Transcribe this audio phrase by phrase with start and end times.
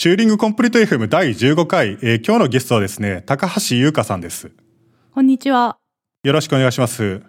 [0.00, 4.50] チューリングコンプリート FM 第15回、えー今日のゲストはですね、高橋優香さんです。
[5.12, 5.76] こんにちは。
[6.24, 7.20] よろしくお願いします。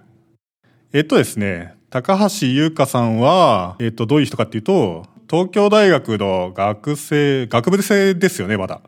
[0.93, 8.79] えっとですね、高橋優香さんは、えっと、どういう人かっていうと、東京大学の学生、学部生ですよね、まだ。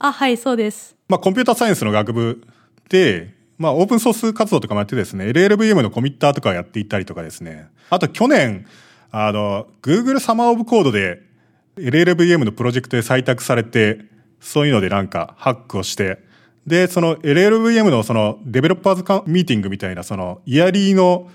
[0.00, 0.96] あ、はい、そうです。
[1.08, 2.42] まあ、コンピューターサイエンスの学部
[2.88, 7.68] で、まあ、オープンソース活動とかもやってですね、LLVM のコミッターとかやっていったりとかですね。
[7.88, 8.66] あと去年、
[9.12, 11.30] あの、Google サマーオブコードで
[11.76, 14.00] LLVM のプロジェクトで採択されて、
[14.40, 16.18] そういうのでなんかハックをして、
[16.66, 21.30] で、その LLVM のそのデベロッパーズカンミーティングみたいなそのイヤリーの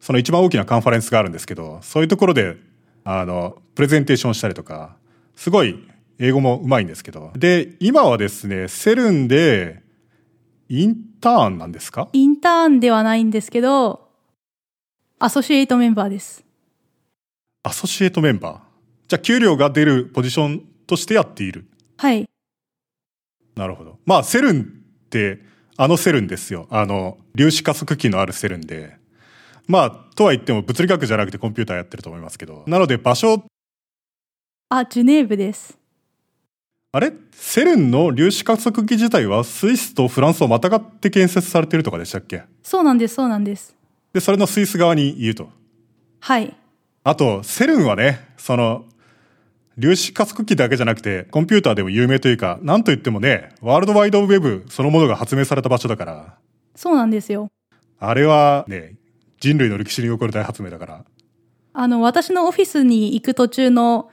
[0.00, 2.56] その一番大きなカンファレンスがあるんですけど、そういうところで、
[3.04, 4.96] あの、プレゼンテーションしたりとか、
[5.34, 5.78] すごい
[6.18, 7.30] 英語もうまいんですけど。
[7.34, 9.82] で、今はですね、セルンで、
[10.68, 12.08] インターンなんですか？
[12.12, 14.08] インターンではないんですけど、
[15.18, 16.44] アソシエイトメンバーです。
[17.62, 18.63] アソシエイトメンバー。
[19.08, 21.66] じゃあ、給料が出るポジションとしてやっている。
[21.96, 22.28] はい。
[23.54, 23.98] なるほど。
[24.06, 25.40] まあ、セルンって、
[25.76, 26.66] あのセルンですよ。
[26.70, 28.96] あの、粒子加速器のあるセルンで。
[29.66, 32.64] まあ、とは言っても物理学じゃなくてコンピューターやってると思いますけど。
[32.66, 33.42] なので、場所、
[34.68, 35.78] あ、ジュネーブです。
[36.92, 37.12] あれ？
[37.32, 42.44] セルンの粒子加速器自体はスイスとフランスをまたがって建設されてるとかでしたっけ？
[42.62, 43.74] そうなんです、そうなんです。
[44.12, 45.50] で、それのスイス側にいると。
[46.20, 46.56] はい。
[47.02, 48.84] あと、セルンはね、その、
[49.80, 56.34] 粒子加速器だけじゃなくて、コンピューターでも有名というか、なんと言ってもね、ワールドワイドウェブそのものが発明された場所だから、
[56.76, 57.50] そうなんですよ。
[57.98, 58.94] あれはね、
[59.40, 61.04] 人類の歴史に残る大発明だから。
[61.72, 64.10] あの、私のオフィスに行く途中の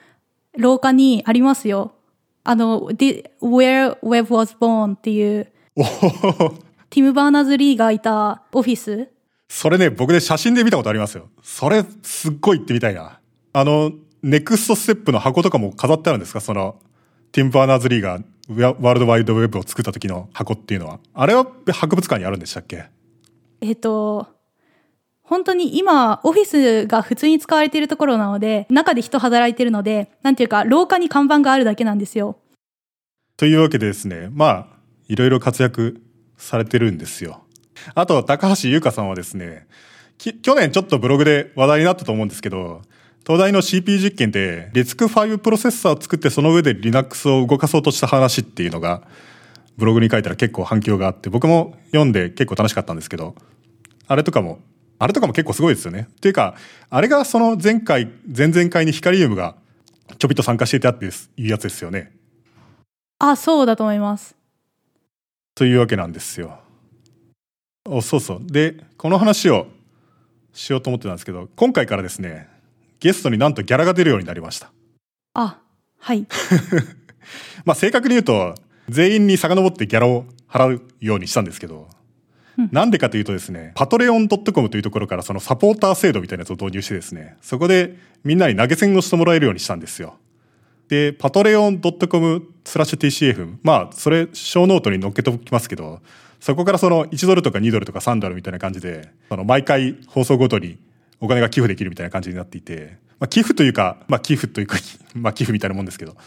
[0.57, 1.93] 廊下にありますよ。
[2.43, 5.47] あの、The- Where Web was Born っていう、
[6.89, 9.09] ティム・バーナーズ・リーがいたオフィス。
[9.47, 11.29] それね、僕で写真で見たことありますよ。
[11.43, 13.19] それ、すっごい行ってみたいな。
[13.53, 13.91] あの、
[14.23, 16.41] NeXTSTEP の箱とかも飾ってあるんですか？
[16.41, 16.79] その、
[17.31, 18.19] ティム・バーナーズ・リーが
[18.49, 20.99] ワールドワイドウェブを作った時の箱っていうのは。
[21.13, 22.85] あれは博物館にあるんでしたっけ？
[23.61, 24.27] えっと、
[25.23, 32.37] 本当に今、オフィスが普通に使われているところなので、中で人働いてるので、なんていうか、廊下に看板があるだけなんですよ。
[33.37, 34.67] というわけでですね、まあ、
[35.07, 36.01] いろいろ活躍
[36.37, 37.43] されてるんですよ。
[37.95, 39.67] あと、高橋優香さんはですね、
[40.17, 42.81] き去年ちょっとブログで話題になったと思うんですけど、
[43.25, 49.03] 東大の CPU 実験で、リスク5プロセッサーを作ってその上で Linux を動かそうとした話っていうのが、
[49.77, 53.35] ブログに書いたら結構反響があって、僕も読んで結構楽しかったんですけど、
[54.07, 54.59] あれとかも、
[54.97, 56.07] あれとかも結構すごいですよね。
[56.09, 56.55] っていうか、
[56.89, 59.55] あれがその前回、前々回にヒカリウムが
[60.17, 62.11] ちょびっと参加していたっていうやつですよね。
[63.19, 64.35] あ、そうだと思います。
[65.55, 66.59] というわけなんですよ。
[67.85, 68.41] おそうそう。
[68.45, 69.67] で、この話を
[70.53, 72.50] しようと思ってたんですけど、今回からですね、
[73.01, 74.71] ゲストになんとギャラが出るようになりました。
[75.33, 75.59] あ、
[75.99, 76.25] はい。
[77.65, 78.55] まあ正確に言うと、
[78.87, 81.89] 全員に遡ってギャラを払うようにしたんですけど、
[82.71, 90.15] なんでかというとですね、パトレオン .com というところからそのサポーター制度みたいなやつを導入してですね、そこでみんなに投げ銭をしてもらえるようにしたんですよ。
[90.87, 93.57] で、 Patreon .com スラッシュ TCF。
[93.63, 96.01] まあ、それ、 show note に載っけておきますけど、
[96.39, 100.77] そこからその1ドルとか2ドルとか3ドルみたいな感じで、その毎回放送ごとに
[101.21, 104.77] お金が寄付できるみたいな感じになっていて、まあ、寄付というか、まあ、寄付というか、
[105.15, 106.17] まあ、寄付みたいなもんですけど。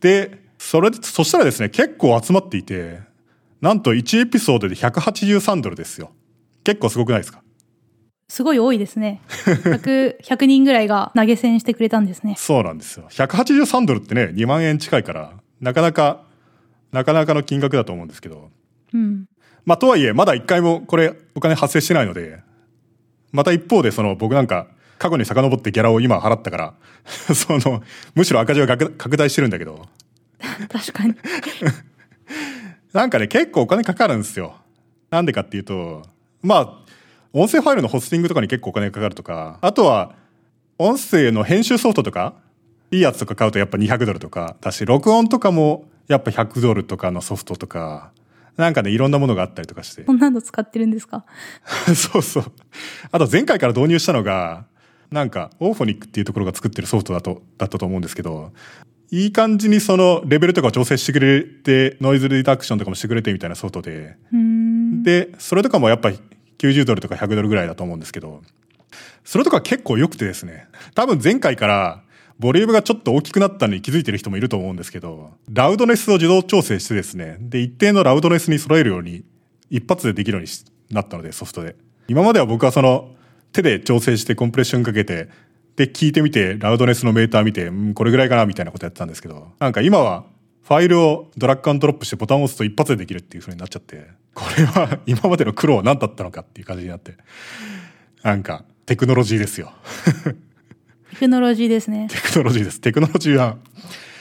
[0.00, 2.98] で、それ、そしたらですね、結構集まっていて、
[3.60, 6.10] なんと1エピソードで183ドルですよ。
[6.64, 7.42] 結構すごくないですか？
[8.28, 9.20] すごい多いですね。
[9.28, 12.34] 100、 100人ぐらいが投げ銭してくれたんですね。
[12.36, 13.06] そうなんですよ。
[13.10, 16.24] 183ドルってね、2万円近いから、なかなか、
[16.90, 18.50] なかなかの金額だと思うんですけど。
[18.92, 19.26] うん。
[19.64, 22.40] まあ、とはいえ、まだ一回もこれ、お金発生してないので、
[23.34, 26.74] また一方で、その、僕なんか、過去に遡ってギャラを今払ったから、
[27.34, 27.82] その、
[28.14, 29.88] むしろ赤字が拡拡大してるんだけど、
[30.70, 31.14] 確かに。
[32.94, 34.54] なんかね、結構お金かかるんですよ。
[35.10, 36.02] なんでかっていうと、
[36.42, 36.78] まあ、
[37.32, 40.14] 音声ファイルのホスティングとかに結構お金がかかるとか、あとは、
[40.78, 42.34] 音声の編集ソフトとか、
[42.92, 48.12] いいやつとか買うとやっぱ200ドルとか、だし、録音とかもやっぱ100ドルとかのソフトとか、
[48.56, 50.12] なんかね、いろんなものがあったりとかしてそ。
[50.12, 51.24] んなの使ってるんですか？
[51.94, 52.44] そうそう。
[53.10, 54.66] あと前回から導入したのが、
[55.10, 58.52] なんか、オーフォニックっていうところが作ってるソフトだと、だったと思うんですけど、
[59.10, 64.16] いい感じにそのレベルとかを調整してくれて、ノイズリダクションとかもしてくれてみたいなソフトで。
[65.02, 66.10] で、それとかもやっぱ
[66.58, 68.42] 90ドルとか100ドルぐらいだと思うんですけど、
[69.24, 72.02] それとか結構良くてですね、多分前回から
[72.44, 79.24] ボリュームがちょっと大きくなったのに気づいてる人もいると思うんですけど、ラウドネスを自動調整してですね、で、一定のラウドネスに揃えるように
[79.70, 81.74] 一発でできるようになったので、ソフトで。
[82.06, 83.14] 今までは僕はその
[83.52, 85.30] 手で調整してコンプレッションかけて、
[85.76, 90.26] で聞いてみて、ラウドネスのメーター見て、うん、これぐらいかなみたいなことやってたんですけど、なんか今は
[90.64, 97.14] ファイルをドラッグアンドロップしてボタンを押すと一発でできるっていう風になっちゃって、これは今までの苦労は何だったのかっていう感じになって、
[98.22, 99.72] なんかテクノロジーですよ。
[101.24, 102.08] テクノロジーですね。
[102.10, 102.80] テクノロジーです。
[102.80, 103.56] テクノロジーは、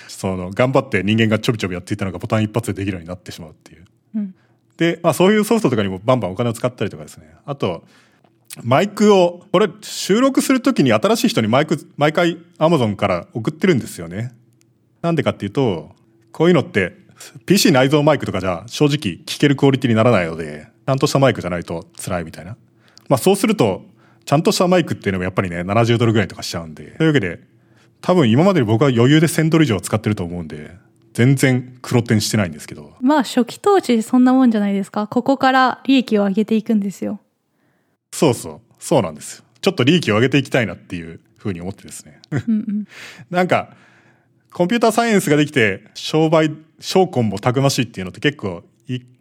[0.08, 3.86] その、頑張って人間がちょびちょびやっていたのがボタン一発でできるようになってしまうっていう。
[4.16, 4.36] うん、
[4.78, 7.30] で、まあそういうソフトとかにもバンバンお金を使ったりとかですね。
[7.46, 7.84] あと、
[8.64, 14.34] マイクを、これ収録するときに新しい人にマイク、毎回 Amazon から送ってるんですよね。
[15.02, 15.92] なんでかっていうと、
[16.32, 16.94] こういうのって
[17.46, 22.56] PC 内蔵マイクとかじゃ正直聞けるクオリティにならないので、ちゃんとしたマイクじゃないと辛いみたいな。
[23.10, 23.84] まあそうすると、
[24.26, 26.92] ちゃんとしたマイクっていうのもやっぱりね、70ドルぐらいとかしちゃうんで。
[26.98, 27.40] というわけで、
[28.02, 30.72] 多分今までに僕は余裕で1000ドル以上使ってると思うんで、
[31.14, 32.94] 全然黒点してないんですけど。
[33.02, 35.08] まあ初期投資そんなもんじゃないですか。
[35.08, 37.20] ここから利益を上げていくんですよ。
[38.12, 38.74] そうそう。
[38.80, 39.44] そうなんですよ。
[39.62, 42.20] ちょっと利益を上げていきたいなっていうふうに思ってですね。
[42.32, 42.88] うんうん、
[43.30, 43.76] なんか、
[44.52, 48.64] コンピューターサイエンスができて、商売、商魂もたくましいっていうのって結構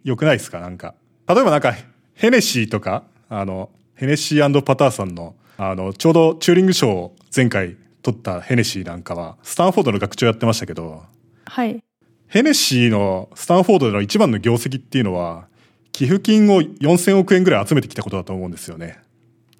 [0.03, 0.59] 良くないですか？
[0.59, 0.95] なんか。
[1.27, 1.73] 例えばなんか、
[2.15, 11.03] ヘネシーとか、あの、ヘネシーパターさんの、あの、ちょうどチューリング賞を前回取ったヘネシーなんかは、スタンフォードの学長やってましたけど、
[11.45, 11.83] はい。
[12.27, 15.47] ヘネシーのスタンフォードでの一番の業績っていうのは、
[15.91, 18.99] 寄付金を4000億円ぐらい集めてきたことだと思うんですよね。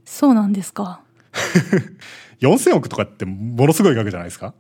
[0.06, 1.02] そうなんですか。
[2.42, 4.54] 4000億とかってものすごい額じゃないですか？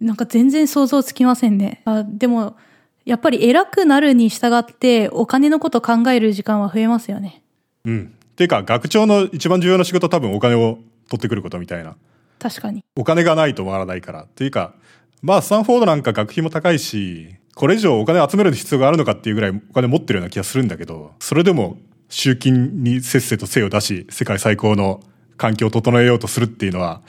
[0.00, 1.80] なんか全然想像つきませんね。
[1.84, 2.56] あでも、
[3.04, 7.42] やっぱり偉くなるに従ってお金のこと考える時間は増えますよね。
[7.84, 8.15] うん。
[8.36, 10.78] っていうか、学長の一番重要な仕事は多分お金を
[11.08, 11.96] 取ってくることみたいな。
[12.38, 12.84] 確かに。
[12.94, 14.24] お金がないと回らないから。
[14.24, 14.74] っていうか、
[15.22, 21.78] まあ、スタンフォードなんか学費も高いし、これ以上お金集める必要があるのかっていうぐらいお金持ってるような気がするんだけど、それでも
[22.10, 25.00] 集金にせっせと精を出し、世界最高の
[25.38, 27.00] 環境を整えようとするっていうのは、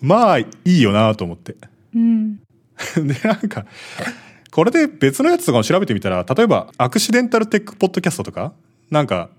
[0.00, 1.54] まあ、いいよなと思って。
[1.94, 2.38] うん。
[3.06, 3.66] で、なんか、
[4.50, 8.52] これで別のやつとかも調べてみたら、例えば、アクシデンタルテックポッドキャストとか、
[8.90, 9.30] なんか、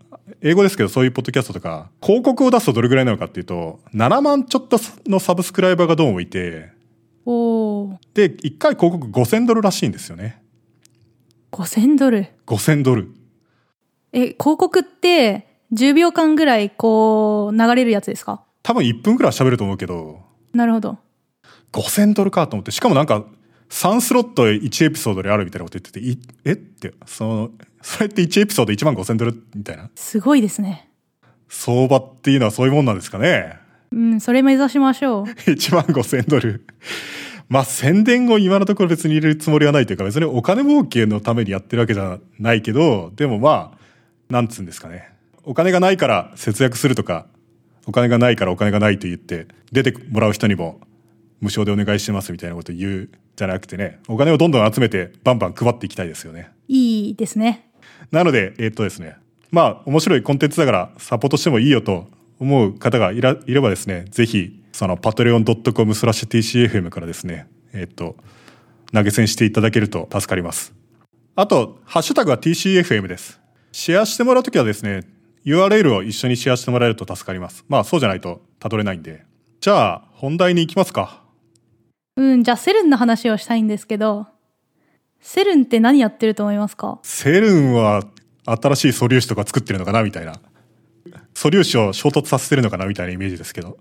[0.41, 6.69] 英語ですけどそういうポッドキャストとか、広告を出すとどれぐらいなのかっていうと、7万ちょっとのサブスクライバーがどうもいて、
[7.25, 10.41] で、1回広告5000ドルらしいんですよね。
[11.51, 13.12] 5000ドル ?5000 ドル。
[14.13, 18.44] え、広告って10秒間ぐらいこう流れるやつですか？
[18.63, 20.21] 多分1分ぐらい喋ると思うけど。
[20.53, 20.97] なるほど。
[21.71, 23.25] 5000ドルかと思って、しかもなんか
[23.69, 29.89] 3スロット1エピソードであるみたいなこと言ってて、いえって、その、それって1エピソード1万5000ドルみたいな？
[29.95, 30.89] すごいですね。
[31.49, 33.59] 相場っていうのはそういうもんなんですかね？
[33.91, 35.23] うん、それ目指しましょう。
[35.49, 36.65] 1万5000ドル。
[37.49, 43.77] まあ宣伝を今のところ別に入れるつもりはないというか、別にお金儲けのためにやってるわけじゃないけど、でもまあ、
[44.29, 45.09] なんつうんですかね。
[45.43, 47.27] お金がないから節約するとか、
[47.85, 50.81] お金がないからお金がないと言って、出てもらう人にも
[51.39, 56.51] 無償でお願いしてますみたいなこと言うじゃなくてね、お金をどんどん集めてバンバン配っていきたいですよね。
[56.67, 57.69] いいですね。
[58.11, 59.17] なので、えー、っとですね、
[59.51, 62.07] まあ面白いコンテンツだからサポートしてもいいよと
[62.39, 68.15] 思う方がいらいればですね、ぜひ、そのパトレオン .com スラッシュ TCFM からですね、えっと、
[68.93, 70.73] 投げ銭していただけると助かります。
[71.35, 73.39] あと、ハッシュタグは TCFM です。
[73.71, 75.01] シェアしてもらうときはですね、
[75.45, 77.63] URL を一緒にシェアしてもらえると助かります。
[77.69, 79.23] まあ、そうじゃないとたどれないんで。
[79.61, 81.23] じゃあ、本題に行きますか。
[82.17, 84.27] うん、じゃあ、セルンの話をしたいんですけど、
[85.21, 86.99] セルンって何やってると思いますか？
[87.03, 88.03] セルンは
[88.45, 90.39] 新しい素粒子とか作ってるのかなみたいな。
[91.33, 93.77] 素粒子を衝突させてるのかなみたいなイメージですけど。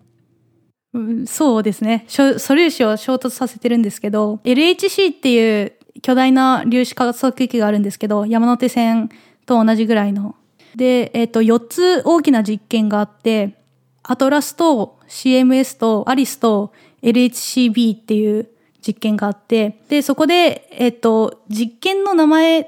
[0.93, 2.05] うん、そうですね。
[2.09, 5.73] 素粒子を衝突させてるんですけど、LHC っていう
[6.03, 9.09] 巨大な粒子加速器があるんですけど、山手線
[9.47, 10.37] と同じぐらいの。
[10.75, 13.55] で、えっ、ー、と、4つ大きな実験があって、
[14.03, 16.73] アトラスと CMS とアリスと
[17.03, 18.49] LHCb っていう
[18.87, 22.67] 実験があって、で、そこで、えっ、と、実験の名前っ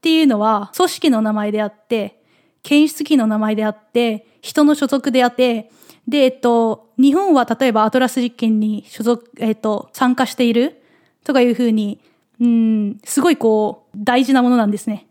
[0.00, 2.20] ていうのは組織の名前であって、
[2.62, 5.70] 検出機の名前であって、人の所属であって、
[6.06, 10.82] で、えっと、日本は例えばアトラス実験に所属、えっと、参加している
[11.24, 12.00] とかいうふうに、
[12.40, 15.06] うん、すごいこう、大事なものなんですね。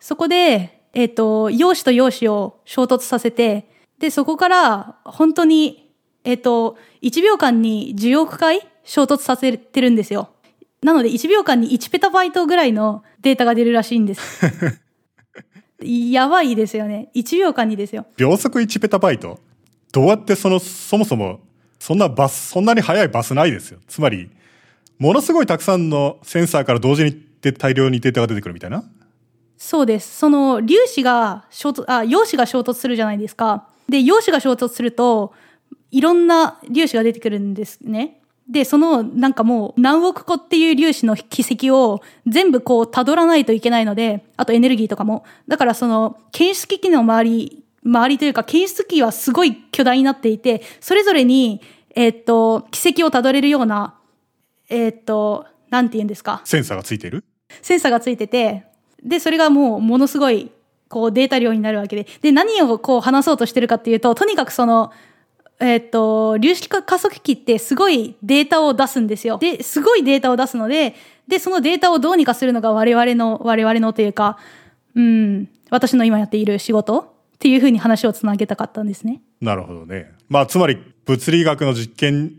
[0.00, 5.85] そこで、えっと、陽子と陽子を衝突させて、で、そこから本当に、
[6.26, 10.30] えっと、1秒間に10億回衝突させてるんですよ。
[10.82, 14.44] なので1秒間に1ペタバイトぐらいのデータが出るらしいんです。
[15.80, 17.10] やばいですよね。
[17.14, 18.06] 1秒間にですよ。
[18.16, 19.38] 秒速1ペタバイト？
[19.92, 21.40] どうやってその、そもそも、
[21.78, 23.78] そんなバス、そんなに速いバスないですよ。
[23.86, 24.28] つまり、
[24.98, 27.12] ものすごいたくさんのセンサーから同時に
[27.52, 28.82] 大量にデータが出てくるみたいな？
[29.56, 30.18] そうです。
[30.18, 33.68] その粒子が衝突、あ、陽子が衝突するじゃないですか。
[33.88, 35.32] で、陽子が衝突すると、
[35.90, 38.20] いろんな粒子が出てくるんですね。
[38.48, 45.24] で、そのなんかもう何億個っていう粒子の軌跡を全部こう辿らないといけないので、あとエネルギーとかも。
[45.48, 51.60] だからその検出機器の周り、周りというか検出機はすごい巨大になっていて、それぞれに、
[51.94, 53.94] えー、っと、軌跡を辿れるような、
[54.68, 56.42] えー、っと、なんて言うんですか？
[56.44, 57.24] センサーがついてる？
[57.62, 58.64] センサーがついてて、
[59.02, 60.50] で、それがもうものすごい、
[60.88, 62.06] こうデータ量になるわけで。
[62.20, 64.92] で、何をこう話そうとしてるかっていうと、とにかくその、
[65.58, 69.38] えっ、と、粒子加速器ってすごいデータを出すんですよ。
[69.38, 70.94] で、すごいデータを出すので、
[71.28, 74.38] で、そのデータをどうにかするのが我々の、我々のというか、
[74.94, 79.22] うん、私の今やっている仕事っていうふうに話をつなげたかったんですね。
[79.40, 80.12] なるほどね。
[80.28, 82.32] まあ、つまり、物理学の実験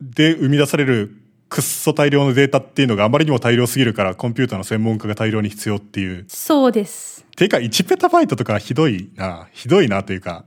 [0.00, 1.16] で生み出される
[1.48, 6.24] くっそ大量のデータっていうのがあまりにも大量すぎるからコンピューターの専門家が大量に必要っていう。
[6.26, 7.24] そうです。
[7.36, 10.44] ていうか1ペタバイトとかひどいな、ひどいなというか、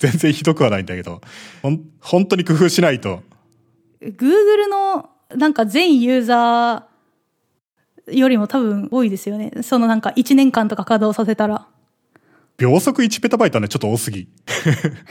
[0.00, 1.20] 全然ひどくはないんだけど、
[1.62, 3.22] ほん、本当に工夫しないと。
[4.00, 9.52] Google のなんか全ユーザーよりも多分多いですよね。
[9.62, 11.66] そのなんか1年間とか稼働させたら。
[12.56, 14.26] 秒速1ペタバイトはね、ちょっと多すぎ。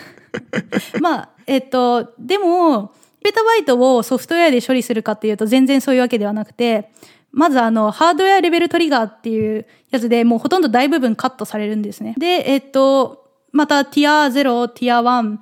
[1.00, 2.92] まあ、えっと、でも、
[3.24, 6.90] ペタバイトをソフトウェアで処理するかっていうと全然そういうわけではなくて、
[7.32, 12.16] まずあの、ハードウェアレベルトリガーっていうやつでもうほとんど大部分カットされるんですね。
[12.18, 13.19] で、えっと、
[13.52, 15.40] またティア0、ティア1っ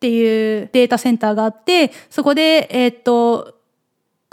[0.00, 3.54] ていうデータセンターがあって、そこで、えっと、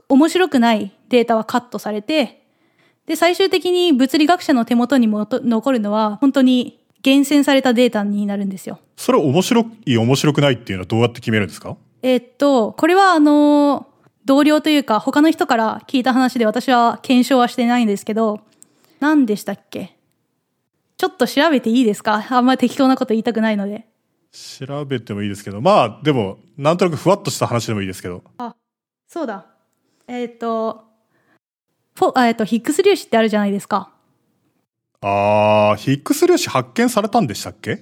[0.10, 2.44] 面白くないデータはカットされて、
[3.06, 8.80] で、最終的に物理学者の手元にも残るのは、本当に厳選されたデータになるんですよ。
[8.96, 11.76] それ面白い、面白くないっていうのはどうやって決めるんですか？
[12.02, 13.88] えっと、これはあの、
[14.26, 18.40] 同僚というか他の人から聞いた話で私は検証はしてないんですけど、
[19.02, 19.93] 何でしたっけ？
[20.98, 22.26] ちょっと調べていいですか？
[22.30, 23.88] あんまり適当なこと言いたくないので。
[24.32, 28.24] 調べてもいいですけど、まあ、でも、なんとなくふわっとした話でもいいですけど。
[28.40, 28.56] あ、
[29.08, 29.46] そうだ。
[30.08, 30.86] えっ、と、
[31.96, 33.92] フォ、えっ、と、ヒックス粒子ってあるじゃないですか。
[35.02, 37.80] ああ、ヒックス粒子発見されたんでしたっけ？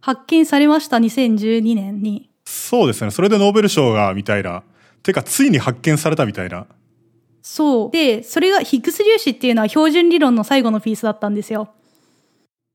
[0.00, 2.30] 発見されました、2012年に。
[2.46, 3.10] そうですね。
[3.10, 4.62] それでノーベル賞が、みたいな。
[5.02, 6.66] てか、ついに発見されたみたいな。
[7.42, 7.90] そう。
[7.90, 11.68] で、それがヒックス粒子っていうのは標準理論の最後のピースだったんですよ。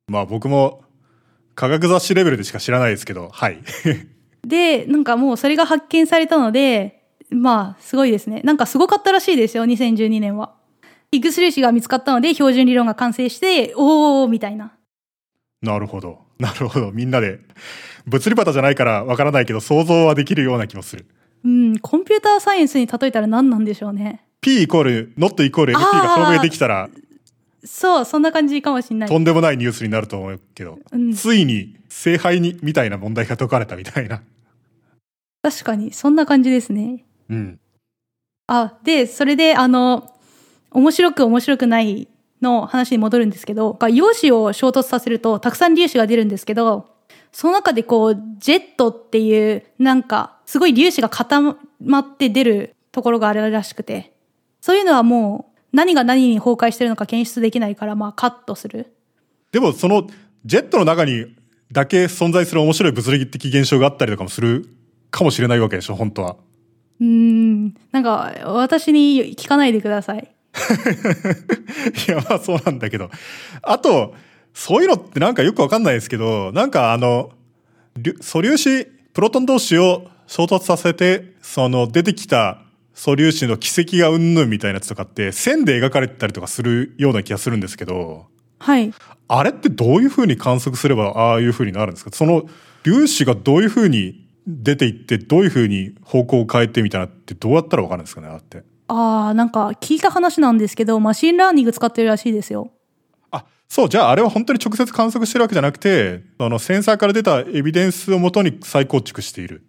[0.10, 0.84] まあ僕も
[1.54, 3.60] 科学雑誌レベルでしか知らないですけど、はい。
[4.48, 8.42] で、なんかもうそれが発見されたので、まあすごいですね。
[8.46, 10.56] なんかすごかったらしいですよ、2012年は。
[11.12, 14.74] ヒッグス粒子が見つかったので標準理論が完成して、おーみたいな。
[15.62, 16.20] なるほど。
[16.40, 16.92] なるほど。
[16.92, 17.40] みんなで。
[18.06, 21.06] 物理バタじゃないからわからないけど想像はできるような気もする。
[21.44, 24.24] うん、コンピューターサイエンスに例えたら何なんでしょうね。
[24.40, 26.90] P イコール、not イコール NP が証明できたら
[27.64, 29.10] そう、そんな感じかもしれない。
[29.10, 34.22] とんでもないニュースになると思うけど、うん、ついに聖杯に、みたいな問題が解かれたみたいな。
[35.42, 37.06] 確かに、そんな感じですね。
[37.30, 37.60] うん。
[38.48, 40.14] あ、で、それで、あの、
[40.72, 42.08] 面白く面白くない
[42.42, 46.90] の話に戻るんですけど、陽子を衝突させるとたくさん粒子が出るんですけど、
[47.32, 54.14] その中でこう、ジェットっていう、なんか、すごい粒子が固まって出るところがあるらしくて、
[54.62, 58.94] そういうのはもう、何が何に崩壊してるのか検出できないから、まあカットする。
[59.52, 60.08] でもその
[60.46, 61.36] ジェットの中に
[61.72, 64.70] だけ存在する面白い物理的現象があったりとかもする
[65.12, 66.38] かもしれないわけでしょ、本当は。
[67.00, 70.32] うん、なんか私に聞かないでください。
[72.08, 73.10] いや、まあそうなんだけど。
[73.62, 74.16] あと、
[74.54, 77.32] そういうのってなんかよくわかんないですけど、なんかあの、
[78.22, 82.62] 素粒子、プロトン同士を衝突させて、その出てきた
[82.98, 88.26] 素粒子の奇跡がうんぬんみたいなやつとかって線で描かれてたりとかするような気がするんですけど、
[88.58, 88.92] はい。
[89.28, 92.10] あれってどういうふうに観測すればああいうふうになるんですか？
[92.12, 92.50] その
[92.84, 98.30] 粒子がどういうふうに出ていってどういうふうに方向を変えてみたいなってどうやったらわかるんですかね？
[98.30, 98.64] あって。
[98.88, 102.72] ああ、なんか聞いた話なんですけど、 machine learning 使ってるらしいですよ。
[103.30, 109.62] あ、そう、じゃああれは本当に直接観測してるわけじゃなくて、あのセンサーから出たエビデンスをもとに再構築している。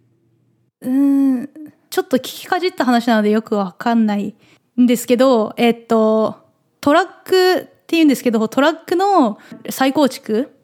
[0.81, 1.49] うん、
[1.89, 4.35] ちょっと聞きかじった話なのでよくわかんない
[4.79, 6.37] んですけど、えっと、
[6.81, 10.55] トラックっていうんですけど、トラックの再構築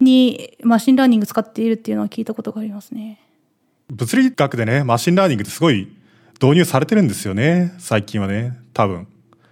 [0.00, 3.20] に machine learning 使っているっていうのは聞いたことがありますね。
[3.88, 5.88] 物理学でね、 machine learning ってすごい
[6.42, 9.06] 導入されてるんですよね、最近はね、多分。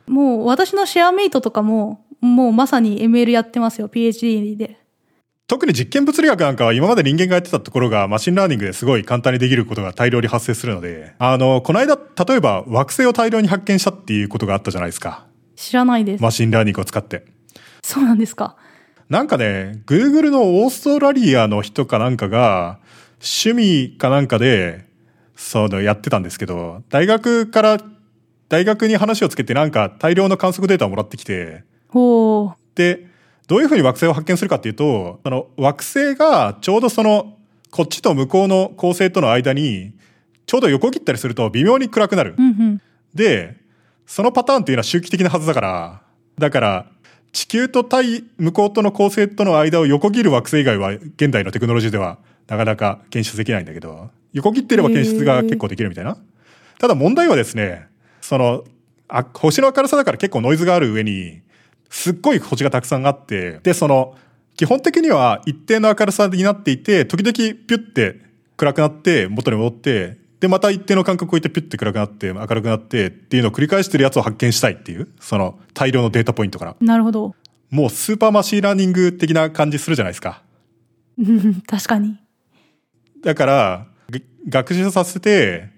[0.07, 4.82] もう私のシェアメイトとかも、もうまさに ML やってますよ、PhD で。
[5.53, 15.27] 特に実験物理学なんかは今まで人間がやってたところが machine learning ですごい簡単にできることが大量に発生するので、あの、この間、例えば惑星を大量に発見したっていうことがあったじゃないですか。
[15.55, 16.23] 知らないです。
[16.23, 17.27] machine learning を使って。
[17.83, 18.57] そうなんですか。
[19.11, 22.79] なんかね、Google のオーストラリアの人かなんかが、
[23.21, 24.87] 趣味かなんかで、
[25.37, 27.77] そのやってたんですけど、大学から、
[28.49, 31.65] 大学に話をつけてなんか大量の観測データをもらってきて。
[32.75, 33.12] で、
[33.53, 37.37] どういうふうに惑星を発見するかっていうと、その惑星がちょうどその、
[37.71, 39.93] こっちと向こうの恒星との間に、
[40.47, 42.35] ちょうど横切ったりすると微妙に暗くなる。
[42.39, 42.83] うんうん。
[43.13, 43.59] で、
[44.07, 46.03] そのパターンっていうのは周期的なはずだから、
[46.39, 46.87] だから、
[47.33, 56.17] 地球と対向こうとの恒星との間を横切る惑星以外は現代のテクノロジーではなかなか検出できないんだけど、横切ってれば検出が結構できるみたいな。
[56.79, 57.87] ただ問題はですね、
[58.23, 58.65] その、
[59.09, 61.43] あ星の明るさだから結構ノイズがある上に、
[61.93, 64.17] すっごい星がたくさんあって、で、その、
[64.57, 68.19] 基本的には一定の明るさになっていて、時々ピュッて
[68.57, 76.77] 暗くなって、元に戻って、で、また一定の間隔を置いてピュッて暗くなって、明るくなってっていうのを繰り返してるやつを発見したいっていう、その大量のデータポイントから。
[76.81, 77.35] なるほど。
[77.71, 80.43] もうスーパー machine learning 的な感じするじゃないですか。
[81.19, 82.19] う ん確かに。
[83.23, 85.69] だから、が学習させて、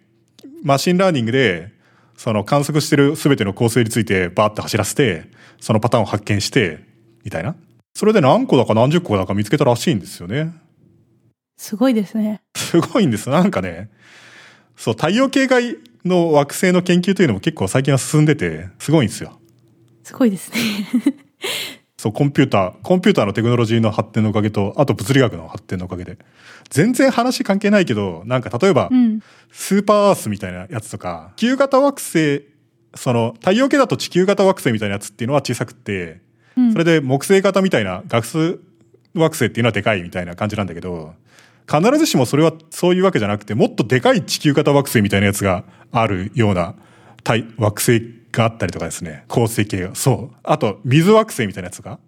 [0.63, 1.73] machine learning で、
[2.17, 5.25] その観測してる全ての構成についてバーって走らせて、
[5.65, 6.79] そのパターンを発見して、
[7.25, 7.57] みたいな。
[7.95, 10.53] それで何個だか何十個だか見つけたらしいんですよね。
[11.57, 12.43] すごいですね。
[12.55, 13.31] すごいんです。
[13.31, 13.89] なんかね、
[14.77, 19.41] そう、太陽系外の惑星の研究というのも結構最近は進んでて、すごいんですよ。
[20.03, 20.59] すごいですね。
[21.97, 26.19] そう、コンピューター、コンピューターのテクノロジーの発展のおかげと、あと物理学の発展のおかげで。
[26.69, 29.21] 全然話関係ないけど、なんか例えば、うん。
[29.51, 32.54] スーパーアースみたいなやつとか、地球型惑星、
[32.95, 36.21] その、太陽系だと地球型惑星みたいなやつっていうのは小さくって、
[36.57, 38.61] うんそれで木星型みたいなガス
[39.15, 41.15] 惑星っていうのはでかいみたいな感じなんだけど、
[41.67, 46.75] 必ずしもそれはそういうわけじゃなくて、もっとでかい地球型惑星みたいなやつがあるような
[47.19, 49.25] 太惑星があったりとかですね。
[49.29, 49.95] 恒星系が。
[49.95, 50.37] そう。
[50.43, 51.99] あと、水惑星みたいなやつが、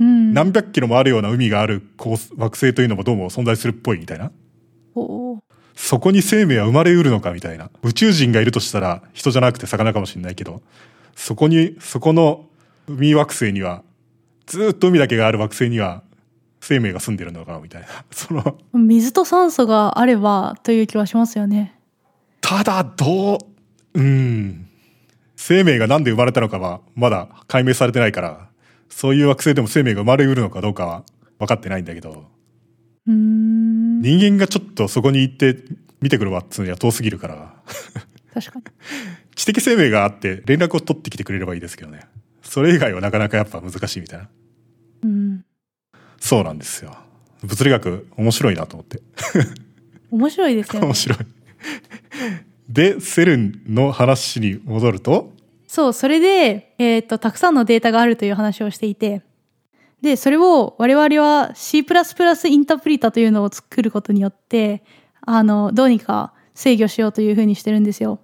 [0.00, 0.32] うん。
[0.32, 4.30] 何百キロもあるような海がある恒惑星というのもどうも存在するっぽいみたいな。
[4.94, 5.47] おー
[5.80, 7.70] そこに生命は生まれうるのかみたいな。
[7.84, 10.60] 宇宙人がいるとしたら人じゃなくて魚かもしれないけど、
[11.14, 12.46] そこに、そこの
[12.88, 13.84] 海惑星には、
[14.46, 16.02] ずーっと海だけがある惑星には
[16.60, 17.88] 生命が住んでるのかみたいな。
[18.10, 21.78] その、水と酸素があればという気はしますよね。
[22.40, 23.38] ただどう、
[23.94, 24.66] うん。
[25.36, 28.48] 生命がなんで生まれたのかはまだ解明されてないから、
[28.90, 31.04] そういう惑星でも生命が生まれうるのかどうかは
[31.38, 32.24] 分かってないんだけど、
[33.06, 33.37] うーん。
[34.00, 35.56] 人間がちょっとそこに行って
[36.00, 37.54] 見てくるわっつうには遠すぎるから、
[38.34, 38.64] 確かに。
[39.34, 42.00] 知的生命があって連絡を取ってきてくれればいいですけどね。
[42.42, 44.28] それ以外はなかなかやっぱ難しいみたいな。
[45.02, 45.44] うん。
[46.20, 46.96] そうなんですよ。
[47.42, 49.00] 物理学面白いなと思って。
[50.10, 50.94] 面白いですよね面。
[50.94, 51.18] 白い。
[52.68, 55.32] で、セルンの話に戻ると、
[55.66, 59.22] そう、それで、えっ、と、たくさんのデータがあるという話をしていて、
[60.02, 64.82] で、それを我々は C++ インタープリタというのを作ることによって、
[65.20, 68.20] あの、どうにか制御しようというふうにしてるんですよ。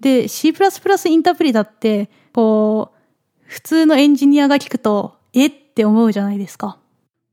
[0.00, 2.98] で、C++ インタープリタって、こう、
[3.42, 6.78] 普通のエンジニアが聞くと、えって思うじゃないですか。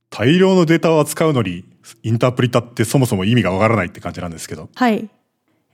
[0.09, 1.63] 大量のデータを扱うのに、
[2.03, 4.69] インタープリタってそもそも意味がわからないって感じなんですけど。
[4.73, 5.09] はい。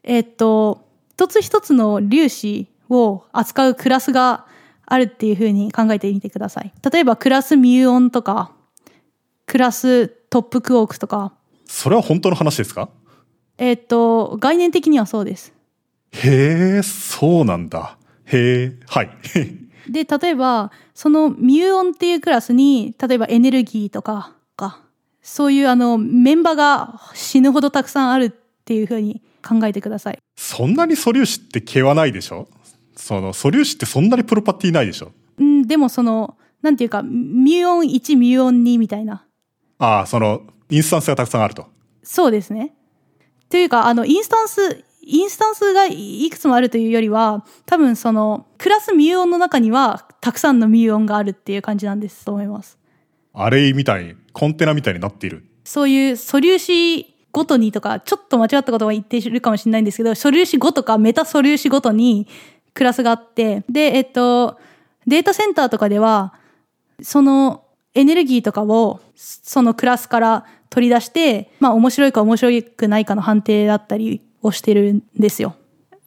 [0.04, 4.46] えっと、一つ一つの粒子を扱うクラスが
[4.86, 6.74] あるっていうふうに考えてみてください。
[6.92, 8.52] 例えばクラスミューオンとか、
[9.46, 11.34] クラストップクオークとか、
[11.66, 12.90] それは本当の話ですか？
[13.58, 15.54] えっと、概念的にはそうです。
[16.12, 17.98] へえ、そうなんだ。
[18.26, 19.10] へえ、はい。
[19.90, 24.80] で、例えば、そのミューオンっていうクラスに、例えばエネルギーとかか、
[25.22, 28.32] そういうあの、メンバーが死ぬほどたくさんあるっ
[28.66, 30.20] ていうふうに考えてください。
[30.36, 32.48] そんなに素粒子って毛はないでしょ？
[33.04, 35.12] その素粒子ってそんなにプロパティないでしょ？
[35.38, 39.26] うん、でもその、なんていうか、ミューオン1、ミューオン2みたいな。
[39.78, 41.66] ああ、その、インスタンスがたくさんあると。
[42.02, 42.74] そうですね。
[43.50, 52.78] というか、あの、インスタンス、インスタンスがいくつもあるというよりは、多分その、クラスミューオンの中には、たくさんのミューオンがあるっていう感じなんですと思います。
[53.34, 55.46] アレイみたいに、コンテナみたいになっている。
[55.66, 62.28] そういう素粒子ごとにとか、ちょっと間違ったことは言っているかもしれないんですけど、素粒子ごとかメタ素粒子ごとに
[62.74, 64.58] クラスがあって、で、えっと、
[65.06, 66.34] データセンターとかでは、
[67.02, 75.56] そのエネルギーとかをそのクラスから取り出して、まあ面白いか面白くないかの判定だったりをしてるんですよ。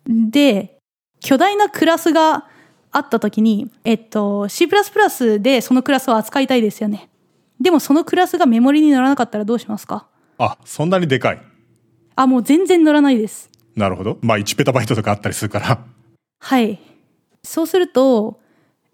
[0.06, 0.78] で、
[1.20, 2.46] 巨大なクラスが
[2.90, 4.66] あった時に、えっと、C++
[5.40, 7.10] でそのクラスを扱いたいですよね。
[7.60, 10.06] でもそのクラスがメモリに乗らなかったらどうしますか？
[10.38, 11.42] あ、そんなにでかい。
[12.14, 13.50] あ、もう全然乗らないです。
[13.74, 14.18] なるほど。
[14.22, 15.84] まあ1ペタバイトとかあったりするから。
[16.38, 16.78] はい。
[17.42, 18.40] そうすると、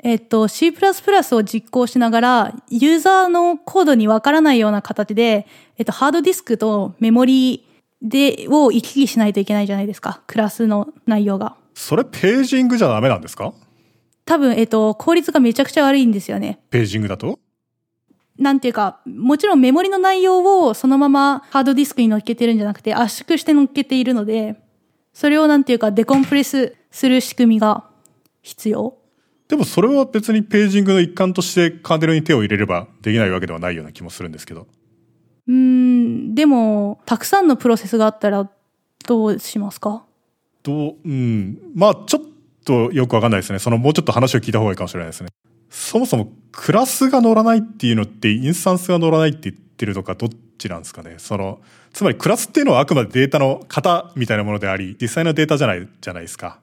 [0.02, 5.46] えっと、C++ を実行しながら、ユーザーのコードにわからないような形で、
[5.78, 7.64] えっと、ハードディスクとメモリ
[8.02, 10.22] で、を行き来しないといけないじゃないですか。
[10.26, 11.54] クラスの内容が。
[11.74, 13.52] それページングじゃダメなんですか？
[14.24, 16.60] 多分、えっと、効率がめちゃくちゃ悪いんですよね。
[16.70, 17.38] ページングだと？
[18.38, 24.56] なんていうか、もちろんメモリの内容をそのままハードディスクに乗っけてるんじゃなくて圧縮して乗っけているので、
[25.12, 27.84] それをなんていうかデコンプレスする仕組みが
[28.42, 28.96] 必要。
[29.48, 34.68] でもそれは別にページングの一環としてカーネルに手を入れればできないわけではないような気もするんですけど。
[35.48, 38.48] うーん、でも、たくさんのプロセスがあったら
[39.06, 40.04] どうしますか？
[40.62, 41.58] どう、うん。
[41.74, 42.22] まあちょっ
[42.64, 43.58] とよくわかんないですね。
[43.58, 45.28] そのもうちょっと話を聞いた方がいいかもしれないですね。
[45.68, 50.28] そもそもクラスが乗らないっていうのってインスタンスが乗らないって言ってるのかどっ
[50.58, 51.16] ちなんですかね。
[51.18, 51.60] その、
[51.92, 56.60] つまりクラスっていうのはあくまでデータの型みたいなものであり、実際のデータじゃない、じゃないですか。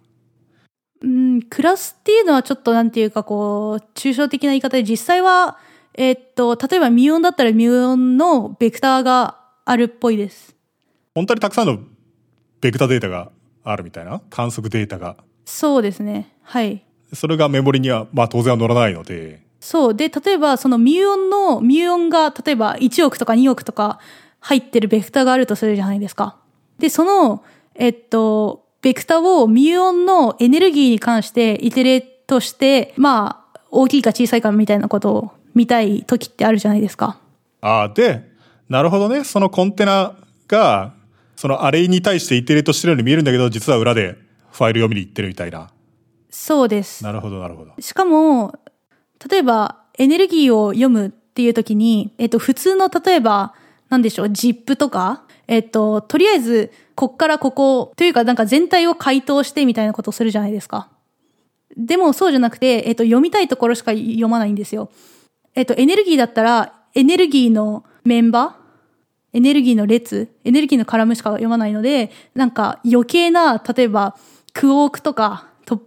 [1.02, 5.58] うん、クラスっていうのはちょっとなんていうかこう、抽象的な言い方で実際は、
[5.94, 10.56] えっと、例えばミュオンだったらミュオンのベクターがあるっぽいです。
[11.16, 11.80] 本当にたくさんの
[12.62, 13.32] ベクタデータが
[13.64, 14.22] あるみたいな？
[14.30, 15.18] 観測データが。
[15.46, 16.34] そうですね。
[16.44, 16.84] はい。
[17.14, 19.96] それがメモリには、まあ当然は乗らないので、そう。
[19.96, 24.00] で、例えばそのミュオンの、ミュオンが例えば1億とか2億とか
[24.40, 26.38] 入ってるベクターがあるとするじゃないですか。
[26.78, 27.44] で、その、
[27.76, 37.20] えっと、ベクターをミュオンのエネルギーに関してイテレートして、まあ、大きいか小さいかみたいなことを見たい時ってあるじゃないですか。
[37.62, 38.24] ああ、で、
[38.70, 39.24] なるほどね。
[39.24, 40.16] そのコンテナ
[40.48, 40.94] が、
[41.36, 44.18] そのアレイに対してイテレートしてるように見えるんだけど、実は裏で
[44.52, 45.70] ファイル読みに行ってるみたいな。
[46.30, 47.04] そうです。
[47.04, 47.74] なるほど、なるほど。
[47.80, 48.54] しかも、
[49.30, 53.54] 例えばエネルギーを読むっていう時に、えっと、普通の例えば、
[53.90, 60.90] なんでしょう、ZIP とか、えっと、とりあえず、こっからここ、というかなんか全体を回答してみたいなことをするじゃないですか。
[61.78, 64.92] でもそうじゃなくて、えっと、読みたいところしか読まないんですよ。
[65.56, 74.18] えっと、エネルギーだったら、エネルギーのメンバーエネルギーの列エネルギーのカラムしか読まないので、なんか余計な、例えば、
[74.52, 75.82] クォークとか、と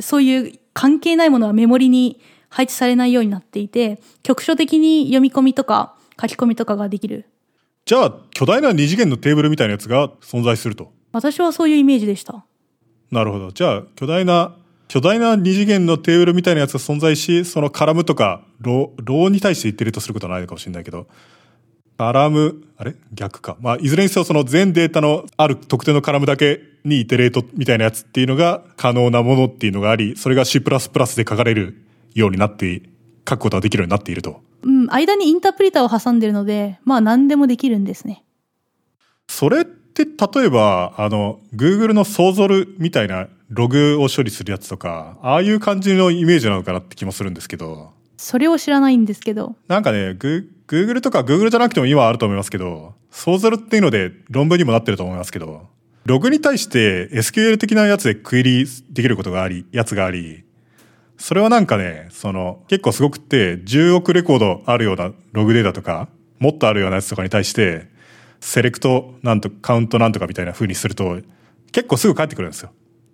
[0.00, 2.20] そういう関係ないものはメモリに
[2.50, 7.24] 配置されないようになっていて、局所的に読み込みとか書き込みとかができる。
[7.86, 10.92] じゃあ、巨大な二次元のテーブルみたいなやつが存在すると。
[11.12, 12.44] 私はそういうイメージでした。
[13.10, 13.50] なるほど。
[13.50, 14.54] じゃあ、巨大な、
[14.86, 21.08] 巨大な二次元のテーブルみたいなやつが存在し、そのカラムとか、 row、row に対して言ってるとすることはないのかもしれないけど、
[21.98, 22.94] カラム、あれ？
[23.12, 23.56] 逆か。
[23.60, 32.82] まあ、いずれにせよその全データのある特定のカラムだけに iterate みたいなやつっていうのが可能なものっていうのがあり、それが C++ で書かれるようになって、
[33.28, 34.40] 書くことができるようになっていると。
[34.62, 38.24] うん、間にインタープリターを挟んでるので、まあ何でもできるんですね。
[39.28, 49.56] それって例えば、あの、Google のソーゾルみたいなログを処理するやつとか、ああいう感じのイメージなのかなって気もするんですけど、それを知らないんですけど。
[49.66, 55.68] なんかね、グ Google とか Google じゃなくても今はあると思いますけど、ソーゾルっていうので論文にもなってると思いますけど、
[56.04, 60.44] ログに対して SQL 的なやつでクエリできることがあり、やつがあり、
[61.20, 67.88] それはなんかね、その、結構すごくって、10億レコードあるようなログデータとか、もっとあるようなやつとかに対して、
[68.40, 71.20] セレクトなんと、カウントなんとかみたいな風にすると、
[71.72, 72.70] 結構すぐ返ってくるんですよ。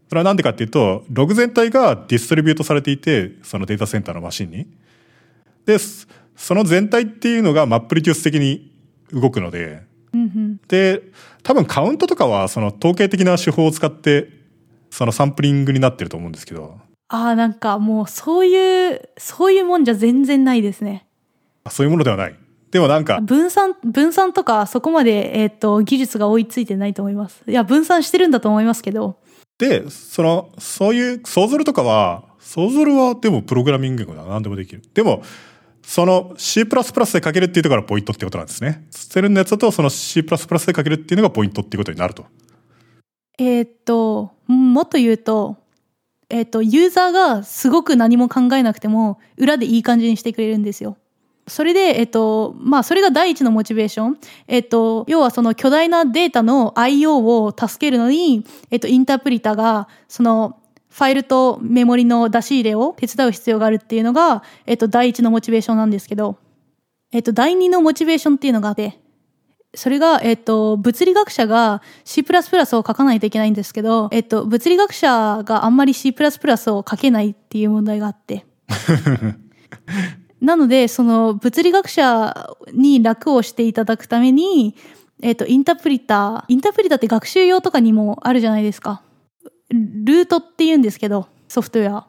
[0.08, 4.68] それはなんでかっていうと、ログ全体がディストリビュートされていて、そのデータセンターのマシンに。
[5.64, 5.78] で、
[6.36, 8.72] その全体っていうのがマップリデュース的に
[9.12, 9.82] 動くので、
[10.14, 10.60] うんうん。
[10.68, 11.02] で、
[11.42, 14.28] 多分カウントとかはその統計的な手法を使って、
[14.90, 21.06] そのサンプリングになってると思うんですけど、ああ、なんかもうそういう、そういうもんじゃ全然ないですね。
[21.64, 22.36] あそういうものではない。
[22.70, 27.42] でもなんか、分散、分散とかそこまで、えっ、と、技術が追いついてないと思います。
[27.46, 29.18] いや、分散してるんだと思いますけど。
[29.58, 34.28] で、その、そういう、ソーゾルとかは、ソーゾルはでもプログラミング言語だ。
[34.28, 34.82] 何でもできる。
[34.94, 35.22] でも、
[35.82, 38.86] その C++ で書けるっていうところがポイントってことなんですね。
[38.90, 42.26] ステルのやつだとその C++ で書けるっていうのがポイントっていうことになると。
[43.38, 45.58] えっ、と、うんもっと言うと、
[46.28, 50.96] えっ、と、ユーザーがすごく何も考えなくても、裏でいい感じにしてくれるんですよ。
[51.46, 54.18] それで、えっ、と、まあ、それが第一のモチベーション。
[54.48, 60.58] えっ、と、要はその巨大なデータの IO を助けるのに、えっ、と、インタープリタが、その、
[60.90, 66.38] ファイルとメモリの出し入れを手伝う必要があるっていうのが、えっ、と、第一のモチベーションなんですけど、
[67.12, 68.98] えっ、と、第二のモチベーションっていうのがあって、
[69.76, 72.24] それが、えっと、物理学者が C++ を
[72.64, 78.46] 書かないといけないんですけど、えっと、物理学者があんまり C++ を書けないっていう問題があって。
[80.40, 84.74] なので、その物理学者に楽をしていただくために、
[85.22, 89.02] えっと、インタープリター、インタープリターって学習用とかにもあるじゃないですか。
[89.70, 92.06] ルートって言うんですけど、ソフトウェア。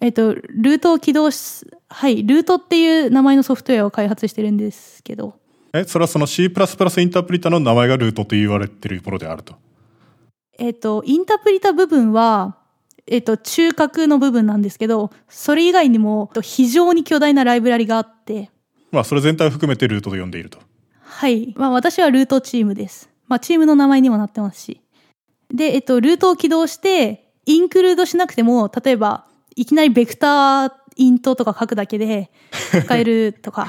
[0.00, 5.36] えっと、ルートを起動し、はい、ルートっていう名前のソフトウェアを開発してるんですけど、
[5.72, 9.54] え、それはその C++ インタープリタの名前がルートと言われてるものであると。
[10.58, 12.58] えっ、と、インタープリタ部分は、
[13.06, 18.50] えっ、と、中核の部分なんですけど、それ以外にも非常に巨大なライブラリがあって、
[18.90, 20.58] まあ、それ全体を含めてルートと呼んでいると。
[21.00, 21.54] はい。
[21.56, 23.08] まあ私はルートチームです。
[23.26, 24.80] まあチームの名前にもなってますし。
[25.52, 32.30] で、えっと、ルートを起動して、インクルードしなくても、例えば、いきなりベクターイントとか書くだけで
[32.84, 33.68] 使えるとか。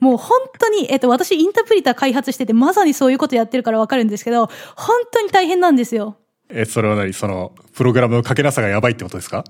[0.00, 6.16] もう本当に、えっと、私インタープリター開発してて、まさにそういうことやってるからわかるんですけど、本当に大変なんですよ。
[6.50, 7.12] え、それは何？
[7.12, 9.44] その、プログラムの書けなさがやばいってことですか？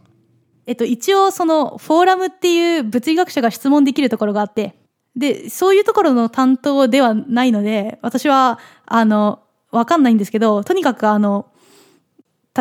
[0.67, 4.75] えっと、一応そのフォーラムっていう物理学者が質問できるところがあって、
[5.17, 9.41] で、そういうところの担当ではないので、私は、あの、
[9.73, 11.47] わかんないんですけど、とにかくあの、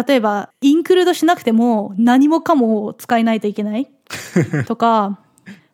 [0.08, 3.90] 例えば、インクルードしなくても何もかも使えないといけない
[4.68, 5.20] とか、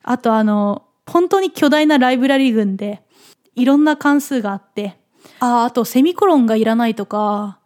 [0.04, 3.02] あとあの、本当に巨大なライブラリ群で、
[3.56, 4.98] いろんな関数があって、
[5.40, 7.60] あ、あとセミコロンがいらないとか、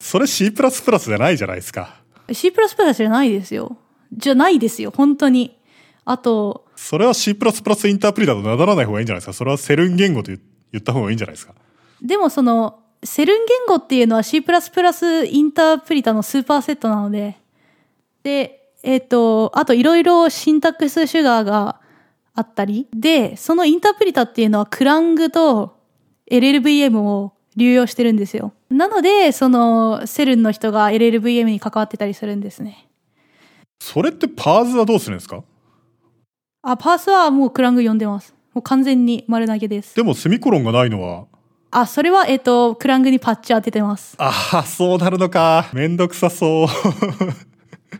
[0.00, 2.00] それ C++ じゃないじゃないですか。
[2.32, 2.52] C++
[2.94, 3.76] じゃないですよ。
[4.12, 5.58] じゃないですよ、本当に。
[6.04, 11.54] あと、それは C++ インタープリターと名乗らない方がいいんじゃないですかそれはセルン言語と言言った方がいいんじゃないですか
[12.02, 14.42] でもその、セルン言語っていうのは C++ イン
[15.52, 17.38] タープリタのスーパーセットなので、
[18.22, 21.80] で、えっ、と、あといろいろシンタックスシュガーが
[22.34, 25.76] あったり、で、そのインタープリタっていうのはクラングと
[26.30, 28.52] LLVM を流用してるんですよ。
[28.70, 32.86] なので、その、セルンの人が LLVM に関わってたりするんですね。
[33.80, 35.42] それってパーズはどうするんですか？
[36.62, 38.34] あ、 parse はもう Clang 呼んでます。
[38.54, 39.96] もう完全に丸投げです。
[39.96, 41.26] でもセミコロンがないのは、
[41.70, 44.14] あ、それは、えっ、と、 Clang にパッチ当ててます。
[44.18, 45.68] ああ、そうなるのか。
[45.74, 46.68] めんどくさそう。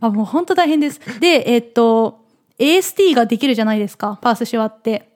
[0.00, 1.00] あ、もう本当大変です。
[1.20, 2.24] で、えっと、
[2.58, 5.08] AST ができるじゃないですか、 parse 終わって。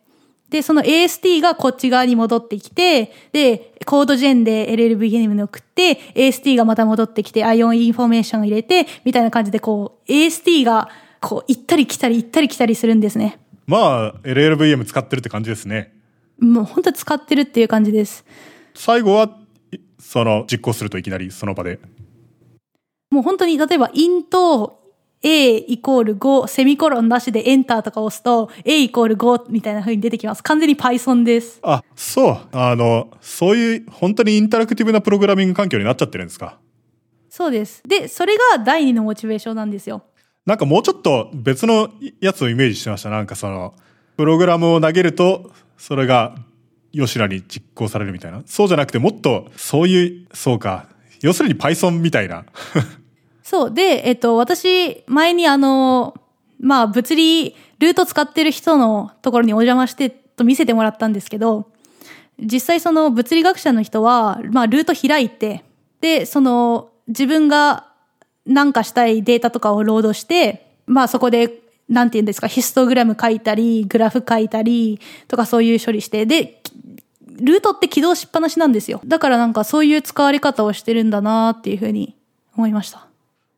[0.53, 10.91] で、その AST がこっち側に戻ってきて、で、 codegen で LLVM に送って、AST がまた戻ってきて、ION インフォメーションを入れて、みたいな感じで、こう、AST が、
[11.21, 13.39] こう、行ったり来たり行ったり来たりするんですね。
[13.67, 15.95] まあ、LLVM 使ってるって感じですね。
[16.39, 18.27] もう本当に使ってるっていう感じです。
[18.75, 19.31] 最後は、
[19.73, 21.79] いその、実行するといきなりその場で。
[23.13, 24.81] もう本当に、例えば、イント
[25.23, 30.43] A イコール5、セミコロンなしでエンターとか押すと、A イコール5みたいな風に出てきます。
[30.43, 31.61] 完全に Python です。
[31.63, 32.39] あ、そう。
[32.53, 36.59] あの、そういう、本当にインタラクティブなプログラミング環境になっちゃってるんですか？
[37.29, 37.83] そうです。
[37.87, 40.03] で、それが第二のモチベーションなんですよ。
[40.45, 43.11] なんかもうちょっと別のやつをイメージしてました。
[43.11, 43.75] なんかその、
[44.17, 46.35] プログラムを投げると、それが、
[46.93, 48.43] 吉らに実行されるみたいな。
[48.45, 50.89] そうじゃなくて、もっと、そういう、そうか。
[51.23, 52.45] 要するに Python みたいな。
[53.43, 53.75] そう。
[53.75, 56.15] で、えっと、私、前にあの、
[56.61, 61.67] まあ、物理、ルート使ってる人のところにお邪魔して、と見せてもらったんですけど、
[62.41, 65.65] 実際その物理学者の人は、まあ、ルート開いて、
[66.01, 67.87] で、その、自分が
[68.47, 76.63] なんかしたいデータとかをロードして、まあ、そこで、なんて言うんですか、ヒストグラム書いたり、グラフ書いたり、とかそういう処理して、で、
[77.41, 79.01] ルートって起動しっぱなしなんですよ。
[79.05, 82.17] だからなんかそういう使われ方をしてるんだなっていうふうに
[82.57, 83.12] 思いました。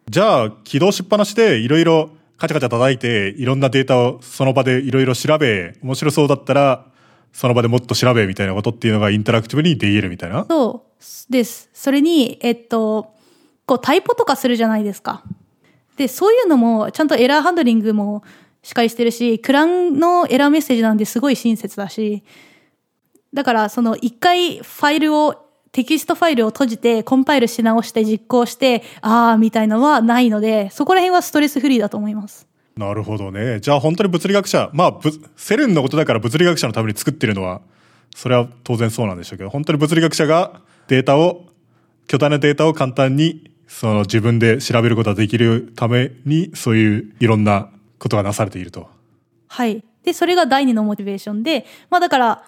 [0.09, 6.87] じゃあ、起動しっぱなしで、いろいろカチャカチャ叩いて、いろんなデータをその場でいろいろ調べ、面白そうだったら、
[7.33, 10.47] その場でもっと調べみたいなことっていうのがインタラクティブにできるみたいな？
[10.49, 11.69] そうです。
[11.73, 13.15] それに、えっと、
[13.67, 15.25] こうタイポとかするじゃないですか。
[15.97, 18.23] で、そういうのも、ちゃんとエラーハンドリングも
[18.63, 22.23] しっかりしてるし、 Clang のエラーメッセージなんですごい親切だし、
[23.33, 25.44] だからその一回ファイルを、
[25.75, 32.47] テキストファイルを閉じて、コンパイルし直して実行して、あーみたいのはないので、そこら辺はストレスフリーだと思います。
[32.77, 33.59] なるほどね。
[33.59, 37.61] じゃあ本当に物理学者、まあ、ぶ CERN のことだから物理学者のために作ってるのは、
[38.15, 41.47] それは当然そうなんでしょうけど、本当に物理学者がデータを、
[42.07, 48.89] 巨大なデータを簡単に、その自分で調べることができるために、そういういろんなことがなされていると。
[49.49, 49.83] はい。
[50.05, 52.45] で、それが第二のモチベーションで、まあだから、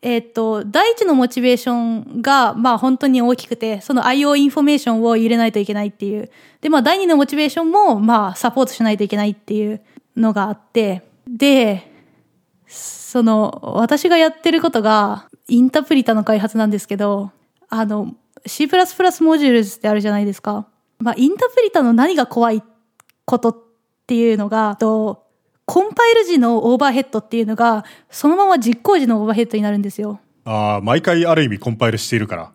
[0.00, 6.30] えっと、第一のモチベーションが、まあ本当に大きくて、その IO インフォメーションを入れないといけないっていう。
[6.60, 9.80] で、まあ第二のモチベーションも、まあサポートしないといけないっていう
[10.16, 11.90] のがあって、で、
[12.68, 17.32] その、私がやってることが、インタプリタの開発なんですけど、
[17.68, 18.14] あの、
[18.46, 20.68] C++ モジュールズってあるじゃないですか。
[20.98, 22.62] まあ、インタプリタの何が怖い
[23.24, 23.56] ことっ
[24.06, 25.27] ていうのが、と
[25.70, 30.18] コンパイル時のオーバーヘッドっていうのが、そのまま実行時のオーバーヘッドになるんですよ。
[30.46, 32.52] ああ、毎回ある意味コンパイルしているから。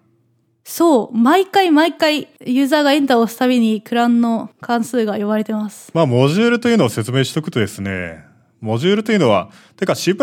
[0.63, 5.91] そう、毎回毎回ユーザーがエンターを押すたびにクランの関数が呼ばれてます。
[5.93, 8.23] まあ、モジュールというのを説明しとくとですね、
[8.61, 10.15] モジュールというのは、てか C++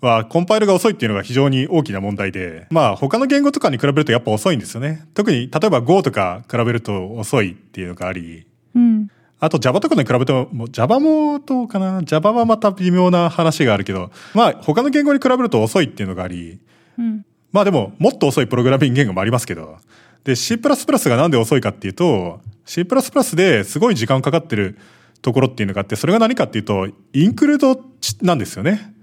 [0.00, 5.04] はコンパイルが遅いっていうのが非常に大きな問題で、まあ他の言語とかに比べるとやっぱ遅いんですよね。
[5.14, 9.08] 特に例えば Go とか比べると遅いっていうのがあり、うん。
[9.42, 16.60] あと Java とかに比べても、もう Java もどうかな ?Java はまた微妙な話があるけど、まあ他の言語に比べると遅いっていうのがあり、
[16.96, 17.26] うん。
[17.50, 19.78] まあでももっと遅いプログラミング言語もありますけど、
[20.22, 22.84] で C++ がなんで遅いかっていうと、C++
[23.34, 24.78] ですごい時間かかってる
[25.22, 27.82] ところっていうのがあって、それが何かっていうと、インクルード
[28.20, 28.94] なんですよね。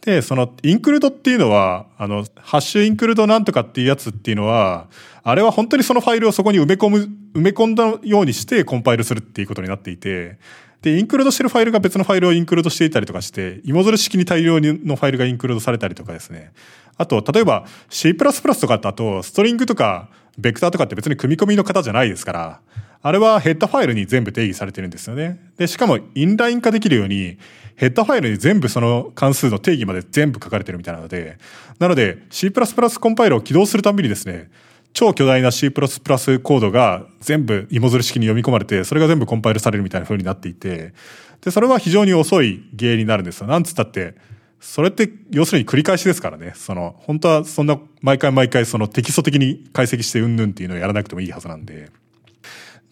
[0.00, 4.88] で、そのインクルードっていうのは、あの、ハッシュインクルードなんとかっていうやつっていうのは、
[5.26, 6.98] あれは本当にそのファイルをそこに埋め込む、
[7.34, 10.38] 埋め込んだようにしてコンパイルするっていうことになっていて、
[10.82, 16.52] で、インクルードしてるファイルが別のファイルをインクルードしていたりとかして、芋づる式に大量のファイルがインクルードされたりとかですね。
[16.98, 22.60] あと、例えば C++ とかだと、ストリングとか、ベクターとかって別に組み込みの型じゃないですから、
[23.00, 25.38] あれはヘッダファイルに全部定義されてるんですよね。
[25.56, 27.38] で、しかもインライン化できるように、
[27.76, 31.38] ヘッダファイルに全部その関数の定義まで全部書かれてるみたいなので、
[31.78, 34.50] なので C++ コンパイルを起動するたびにですね、
[34.94, 40.94] 超巨大な C++ コードが全部芋づる式に読み込まれて、それが全部コンパイルされるみたいな風になっていて、
[41.42, 43.48] で、それは非常に遅い原因になるんですよ。
[43.48, 44.14] なんつったって、
[44.60, 46.52] それって要するに繰り返しですからね。
[46.54, 51.90] その、本当はそんな毎回毎回そのテキスト的に解析してうんぬんっていうのをやらなくてもいいはずなんで。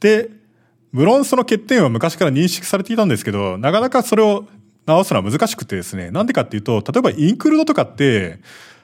[0.00, 0.28] で、
[0.90, 4.46] 無論その欠点は昔から認識されていたんですけど、なかなかそれを
[4.86, 6.10] 直すのは難しくてですね。
[6.10, 8.40] なんでかっていうと、例えば include とかって、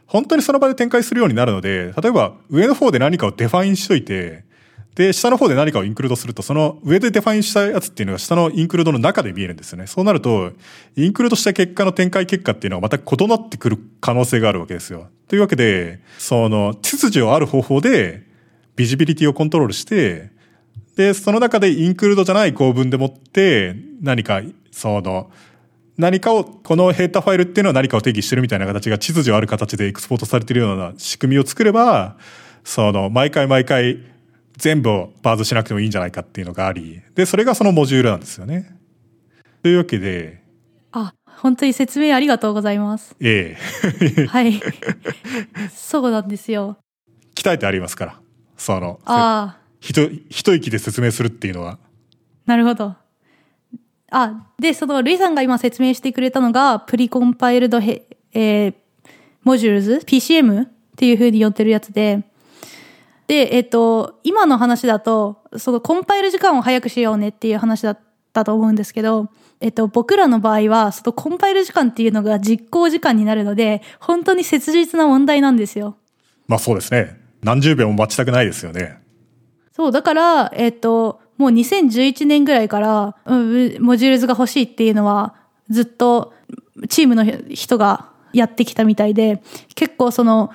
[0.09, 4.45] 本当にその場で展開するようになるので、例えば上の方で何かを define しといて、
[4.95, 9.87] で、下の方で何かを include すると、その上で define したやつっていうのが下の include の中で見えるんですよね。
[9.87, 10.53] そうなると、
[10.97, 15.09] インクルードした結果の展開結果っていうのはまた異なってくる可能性があるわけですよ。
[15.29, 18.25] というわけで、その秩序ある方法で
[18.77, 20.31] ビジビリティをコントロールして、
[20.97, 24.43] で、その中でインクルードじゃない構文でもって、何か、
[24.73, 25.31] その、
[25.99, 32.17] 何かを、このヘッダファイルっていうのは何かを定義してるみたいな形が秩序ある形でエクスポートされてるような仕組みを作れば、
[32.63, 33.99] その、毎回毎回
[34.57, 38.79] 全部をパーズしなくてもいいんじゃないかっていうのがあり、で、それがそのモジュールなんですよね。
[39.65, 40.41] というわけで、
[40.93, 43.17] あ、本当に説明ありがとうございます。
[43.21, 43.57] え
[44.17, 44.61] え、 はい。
[45.75, 46.79] そうなんですよ。
[47.35, 48.21] 鍛えてありますから。
[48.57, 51.79] その、ああ、ひと、一息で説明するっていうのは。
[52.47, 52.95] なるほど。
[54.11, 58.75] あ、で、その、ルイさんが今説明してくれたのが、 precompiled ヘ、えー、
[59.43, 60.65] modules ?PCM?
[60.65, 62.25] っていう風に呼んでるやつで、
[63.29, 67.99] で、えっ、と、今の話だと、そのコンパイル時間を早くしようねっていう話だっ
[68.33, 69.29] たと思うんですけど、
[69.61, 75.97] えっと、僕らの場合は、そのコンパイル時間っていうのが実行時間になるので、本当に切実な問題なんですよ。
[76.47, 77.21] まあそうですね。
[77.43, 78.99] 何十秒も待ちたくないですよね。
[79.73, 85.35] そう、だから、えっと、もう2011年ぐらいから、うん modules が欲しいっていうのは、
[85.71, 86.35] ずっと
[86.89, 89.43] チームの人がやってきたみたいで、
[89.75, 90.53] 結構その、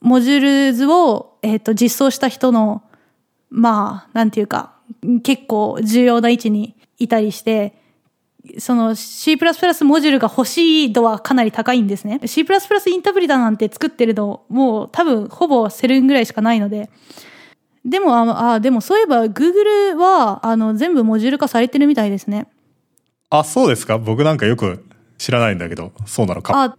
[0.00, 2.82] modules を、えっと、実装した人の、
[3.50, 4.72] まあ、なんていうか、
[5.22, 7.74] 結構重要な位置にいたりして、
[8.58, 12.20] その C++ モジュールが欲しい度はかなり高いんですね。
[12.26, 16.88] C++ インタープリタなんて作ってるの、もう多分ほぼセルンぐらいしかないので、
[17.86, 22.48] でも、あ、あでもそういえば Google は、あの、全部モジュール化されてるみたいですね。
[23.30, 23.96] あ、そうですか？
[23.98, 24.84] 僕なんかよく
[25.18, 26.52] 知らないんだけど、そうなのか。
[26.60, 26.76] あ、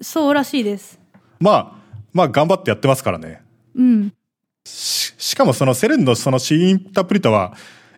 [0.00, 0.98] そうらしいです。
[1.40, 1.72] まあ、
[2.12, 3.42] まあ頑張ってやってますからね。
[3.74, 4.12] うん。
[4.64, 7.54] ししかもそのセレンのその C インタープリタは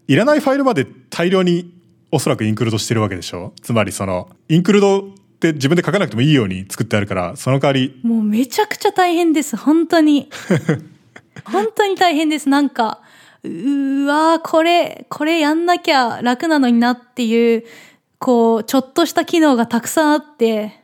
[0.07, 1.73] いらないファイルまで大量に
[2.11, 3.53] おそらくインクルードしてるわけでしょ？
[3.63, 5.03] つまりそのインクルードっ
[5.41, 9.57] て自分で書かなくてもいいように作ってあるからその代わりもうめちゃくちゃ大変です。
[9.57, 10.29] 本当に。
[11.45, 12.49] 本当に大変です。
[12.49, 13.01] なんか、
[13.45, 17.65] うーわー、これ、これやんなきゃ楽なのになっていう、
[18.19, 20.81] こう、ちょっとした機能がたくさんあって、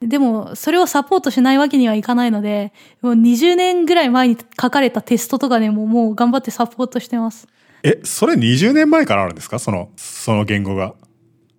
[0.00, 7.48] でも、それをサポートしないわけにはいかないので、もう20年ぐらい前に書かれたテストとかでももう頑張ってサポートしてます。
[7.82, 9.58] えそれ20年前からあるんですか？
[9.58, 10.94] そのその言語が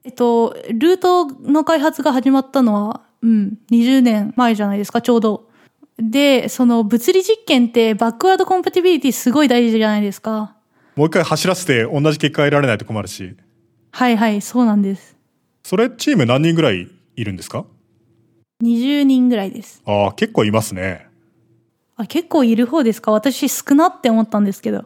[0.04, 5.50] えっと、ルートの開発が始まったのは、うん、20年前じゃないですか、ちょうど。
[5.98, 10.56] で、その物理実験ってバックワードコンパティビリティすごい大事じゃないですか。
[10.96, 13.36] もう一回走らせて同じ結果得られないと困るし
[13.92, 15.16] はいはい、そうなんです。
[15.64, 17.66] それチーム何人ぐらいいるんですか
[18.64, 19.82] ？20人ぐらいです。
[19.86, 21.08] ああ結構いますね
[21.96, 23.12] あ、結構いる方ですか？
[23.12, 24.86] 私少なって思ったんですけど。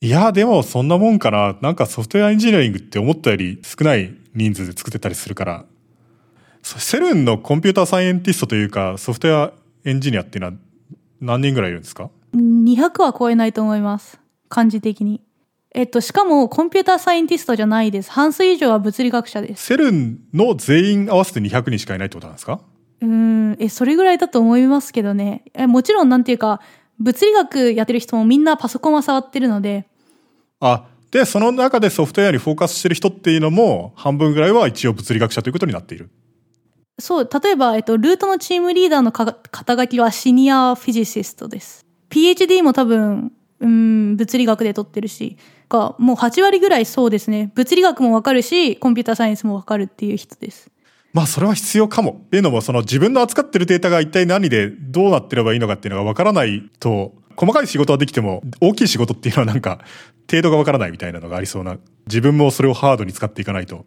[0.00, 5.64] いやでもそんなもんかななんかソフトウェアエンジニアリングって思ったより少ない人数で作ってたりするから
[6.62, 9.52] そセルンのコンピューターサイエンティストというかソフトウェア
[9.86, 10.56] エンジニアっていうのは
[11.20, 14.20] 何人ぐらいいるんですか？200は超えないと思います。
[14.48, 15.20] 感じ的に。
[15.72, 18.10] えっと、しかもコンピューターサイエンティストじゃないです。
[18.10, 19.64] 半数以上は物理学者です。
[19.64, 22.60] セルンの全員合わせて200人しかいないってことなんですか？
[23.00, 25.44] うん、え、それぐらいだと思いますけどね。
[25.54, 26.60] えもちろんなんていうか、
[26.98, 29.86] 物理学やってる人もみんなパソコンは触ってるので、
[30.58, 36.10] あ、で、その中でソフトウェアにフォーカスしてる人っていうのも、半分ぐらいは一応物理学者ということになっている。
[36.98, 41.84] そう、例えば、えっと、ルートのチームリーダーの肩書きはシニアフィジシストです。
[42.10, 45.36] PhD も多分、うん、物理学で取ってるし、
[45.68, 47.52] か、もう8割ぐらいそうですね。
[47.54, 50.70] 物理学もわかるし、コンピュータサイエンスもわかるっていう人です。
[51.12, 52.20] まあそれは必要かも。
[52.26, 59.80] っていうのもその自分の扱ってるデータが一体何でどうなってればいいのかっていうのがわからないと、細かい仕事はできても大きい仕事っていうのはなんか
[60.30, 61.78] 程度がわからないみたいなのがありそうな。
[62.06, 63.84] 自分もそれをハードに使っていかないと。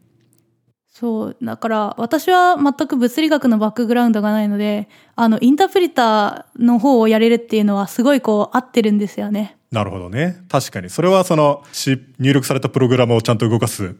[0.99, 1.37] そう。
[1.41, 9.55] だから、私は全く物理学のバックグラウンドがないので、あの、インタープリターの方をやれるっていうのはすごいこう、合ってるんですよね。
[9.71, 10.43] なるほどね。
[10.49, 10.89] 確かに。
[10.89, 13.95] それはそのし入力されたプログラムをちゃんと動かす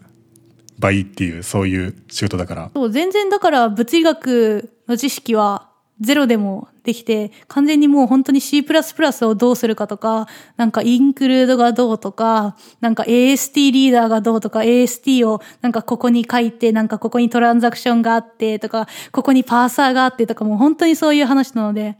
[0.77, 2.71] ばいいっていう、そういう仕事だから。
[2.73, 5.68] そう、全然だから物理学の知識は
[6.01, 8.63] ゼロでもできて、完全にもう本当に C++
[9.25, 21.97] をどうするかとか、なんかインクルードがどうとか、なんか AST リーダーがどうとか、AST をなんかここに書いて、なんかここにトランザクションがあってとか、ここにパーサーがあってとか、もう本当にそういう話なので、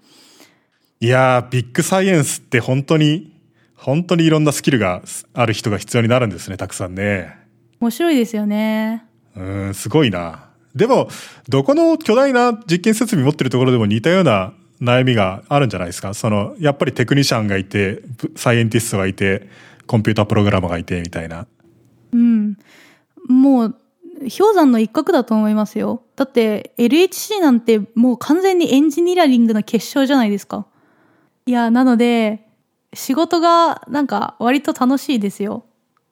[1.01, 3.33] いやー、ビッグサイエンスって本当に、
[3.75, 5.01] 本当にいろんなスキルが
[5.33, 7.37] ある人が必要になるんですね、たくさんね。
[7.79, 9.05] 面白いですよね。
[9.35, 10.48] うーん、すごいな。
[10.75, 11.09] でも、
[11.47, 16.13] どこの巨大な実験設備持ってるところでも似たような悩みがあるんじゃないですか？
[16.13, 18.03] その、やっぱりテクニシャンがいて、
[18.35, 19.49] サイエンティストがいて、
[19.87, 21.47] コンピュータープログラマーがいて、みたいな。
[22.13, 22.57] うん。
[23.27, 23.75] もう、
[24.19, 26.03] 氷山の一角だと思いますよ。
[26.15, 30.67] だって、LHC なんてもう完全にエンジニアリングの結晶じゃないですか。
[31.45, 32.45] いや、なので、
[32.93, 35.65] 仕事がなんか割と楽しいですよ。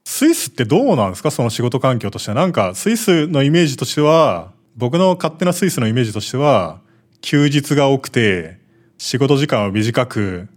[0.09, 1.31] スイスってどうなんですか？
[1.31, 2.35] その仕事環境としては。
[2.35, 6.79] なんか、スイスのイメージとしては、僕の勝手なスイスのイメージとしては、
[7.19, 8.57] 休日が多くて、
[8.97, 10.47] 仕事時間は短く、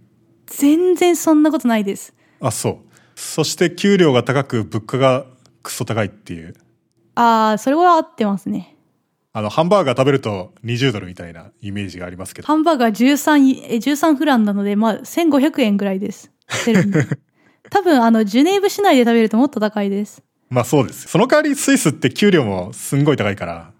[0.45, 2.13] 全然そんなことないです。
[2.39, 2.77] あ、そう。
[3.13, 5.25] そして給料が高く、物価が
[5.63, 6.53] クソ高いっていう。
[7.15, 8.77] ああ、それは合ってますね。
[9.33, 12.47] あの、ハンバーガー食べると20ドルみたいなイメージがありますけど。
[12.47, 16.31] ハンバーガー13、え13フランなので、まあ、1500円ぐらいです。
[17.71, 20.21] 多分、あの、ジュネーブ市内で食べるともっと高いです。
[20.49, 21.07] まあそうです。
[21.07, 23.71] その代わりスイスって給料もすんごい高いから、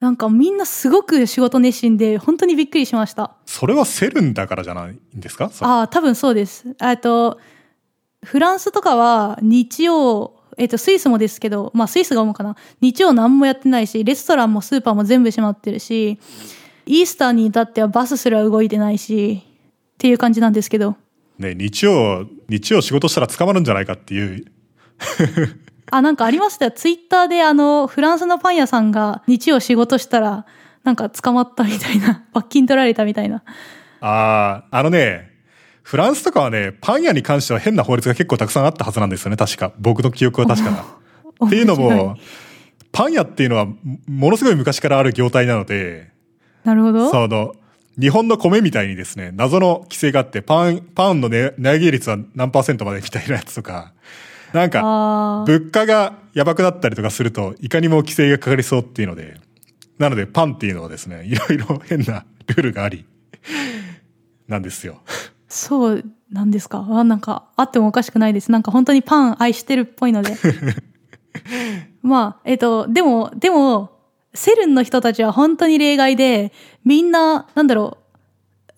[0.00, 3.32] なんかみんなすごく仕事熱心で、本当にびっくりしました。
[3.46, 5.48] それはセルンだからじゃないんですか？
[5.48, 6.76] そああ、多分そうです。
[6.82, 7.40] えっと、
[8.22, 12.56] フランスとかは日曜、えっと、スイスもですけど、まあスイスが主かな。
[12.82, 16.18] 日曜何もやってないし、レストランもスーパーも全部閉まってるし、
[16.84, 20.96] イースターに至ってはバスすら動いてないし、っていう感じなんですけど。
[21.38, 24.44] ね、日曜、日曜仕事したら捕まるんじゃないかっていう。
[25.90, 26.70] あ、なんかありましたよ。
[26.72, 30.44] ツイッターであの、フランスのパン屋さんが日曜仕事したら、
[30.84, 33.42] なんか捕まったみたいな、 罰金取られたみたいな。
[34.00, 35.30] ああ、あのね、
[35.82, 39.72] フランスとかはね、パン屋に関しては変な法律が結構たくさんあったはずなんですよね、確か。
[39.78, 40.84] 僕の記憶は確かな。
[41.46, 42.16] っていうのも、
[42.90, 43.76] パン屋っていうのはも
[44.06, 46.10] ものすごい昔からある業態なので、
[46.64, 47.10] なるほど。
[47.10, 47.54] その、
[48.00, 53.92] 日本の米みたいにですね、謎の規制があって、パン、パンの値値上げ率は何パーセントまでみたいなやつとか、
[54.52, 55.44] なんか。
[55.46, 59.40] 物価がやばくなったりとかすると、いかにも規制がかかりそうっていうので、
[59.98, 63.04] なのでパンっていうのはですね、いろいろ変なルールがあり、
[64.46, 65.00] なんですよ。
[65.48, 66.86] そうなんですか？
[66.88, 68.52] あなんか、あってもおかしくないです。
[68.52, 70.36] なんか本当にパン愛してるっぽいので。
[72.02, 73.97] まあ、えっ、と、でも、でも、
[74.38, 76.52] セルンの人たちは本当に例外で、
[76.84, 77.98] みんな、なんだろ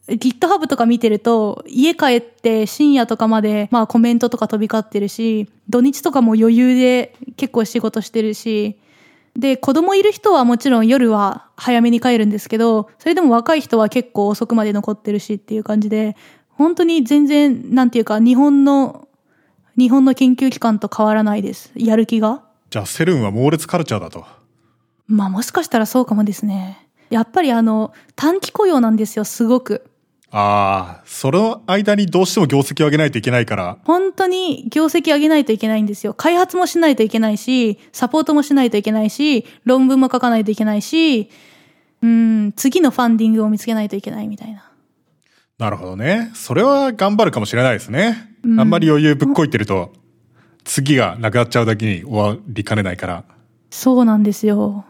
[0.09, 8.79] う、GitHub とか見てると、家帰って深夜とかまで、まあコメントとか飛び交ってるし、土日とかも余裕で結構仕事してるし、
[9.37, 16.17] で、子供いる人はもちろん夜は早めに帰るんですけど、それでも若い人は結構遅くまで残ってるしっていう感じで、
[16.49, 19.09] 本当に全然、なんていうか、日本の、
[19.77, 21.71] 日本の研究機関と変わらないです。
[21.77, 22.45] やる気が。
[22.71, 24.40] じゃあ、セルンは猛烈カルチャーだと。
[25.11, 26.89] まあもしかしたらそうかもですね。
[27.11, 29.91] やっぱりあの、短期雇用なんですよ、すごく。
[30.31, 36.15] ああ、その間にどうしても業績を上げないといけないから、本当に業績上げないといけないんですよ。
[36.15, 41.29] 開発もしないといけないし、サポートもしないといけないし、論文も書かないといけないし、
[42.03, 44.71] うん、次のファンディングを見つけないといけないみたいな。
[45.59, 46.31] なるほどね。
[46.35, 48.29] それは頑張るかもしれないですね。
[48.45, 49.93] うんあんまり余裕ぶっこいてると、
[50.63, 53.25] 次がなくなっちゃうだけに終わりかねないから。
[53.71, 54.85] そうなんですよ。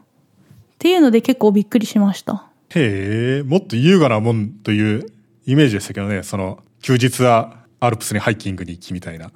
[0.81, 2.47] っていうので結構びっくりしました。
[2.71, 5.05] へえ、もっと優雅なもんという
[5.45, 9.31] イメージでしたけどね、その、休日はアルプスにハイキングに行きみたいな。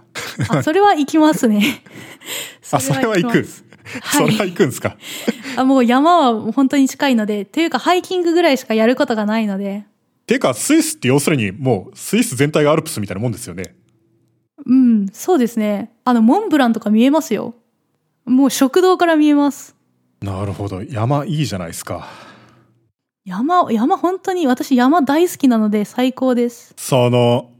[0.48, 1.82] あ、それは行きますね。
[2.72, 4.96] あそれは行くそれは行くんですか？
[5.58, 9.84] あもう山は本当に近いので、というかハイキングぐらいしかやることがないので、
[10.26, 13.74] ていうか、スイスって要するにもうスイス全体がアルプスみたいなもんですよね。
[14.64, 15.92] うん、そうですね。
[16.06, 17.54] あの、モンブランとか見えますよ。
[18.24, 19.73] もう食堂から見えます。
[20.24, 20.82] なるほど。
[20.82, 22.08] 山いいじゃないですか。
[23.26, 26.74] 山、山本当に私山大好きなので最高です。
[26.78, 27.50] その、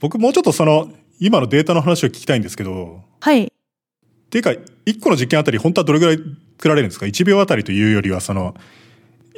[0.00, 0.90] 僕もうちょっとその、
[1.20, 3.44] 今のデータの話を聞きたいんですけど、はい。
[3.44, 3.48] っ
[4.30, 6.16] ていうか、1個の実験あたり本当はどれぐらい
[6.56, 8.54] 作られるんですか ?1 秒あたりというよりは、その、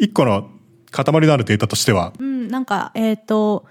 [0.01, 0.49] 1個の
[0.91, 3.67] 塊のあるデータとしては、うん、なんか、えっ、と、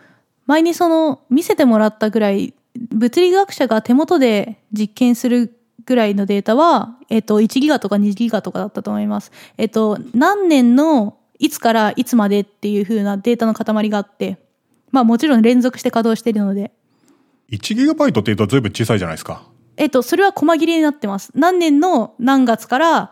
[0.45, 2.53] 前にその、見せてもらったぐらい、
[2.91, 9.31] 物理学者が手元で実験するぐらいのデータは、えっ、と、1ギガとか2ギガとかだったと思います。
[9.57, 14.37] えっ、と、何年のいつからいつまでっていう風なデータの塊があって、
[14.91, 16.71] まあもちろん連続して稼働しているので、
[17.51, 19.43] 1GB っていうと随分小さいじゃないですか。
[19.75, 21.31] えっと、それは細切れになってます。
[21.35, 23.11] 何年の何月から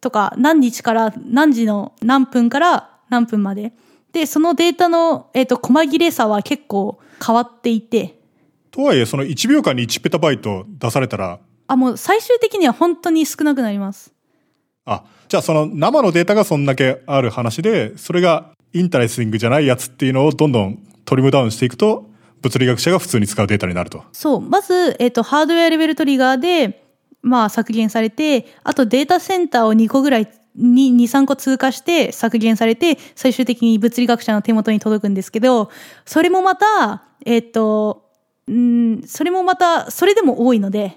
[0.00, 3.72] とか、何日から何時の何分から何分まで。
[4.12, 8.16] で、そのデータの、えっと、細切れさは結構変わっていて、
[8.70, 14.12] とはいえ、その1秒間に1ペタバイト出されたら、あ、もう最終的には本当に少なくなります。
[14.84, 22.08] あ、じゃあその生のデータがそんだけある話で、それが interesting じゃないやつっていうのをどんどん trim down していくと、
[22.42, 24.04] 物理学者が普通に使うデータになると。
[24.12, 24.40] そう。
[24.40, 26.84] まず、えっと、 hardware level trigger で、
[27.22, 35.70] まあ、削減されて、あとデータセンターを2個ぐらい、に2、3個通過して削減されて、最終的に物理学者の手元に届くんですけど、
[36.04, 38.10] それもまた、えっと、
[38.46, 40.96] うん、それもまた、それでも多いので、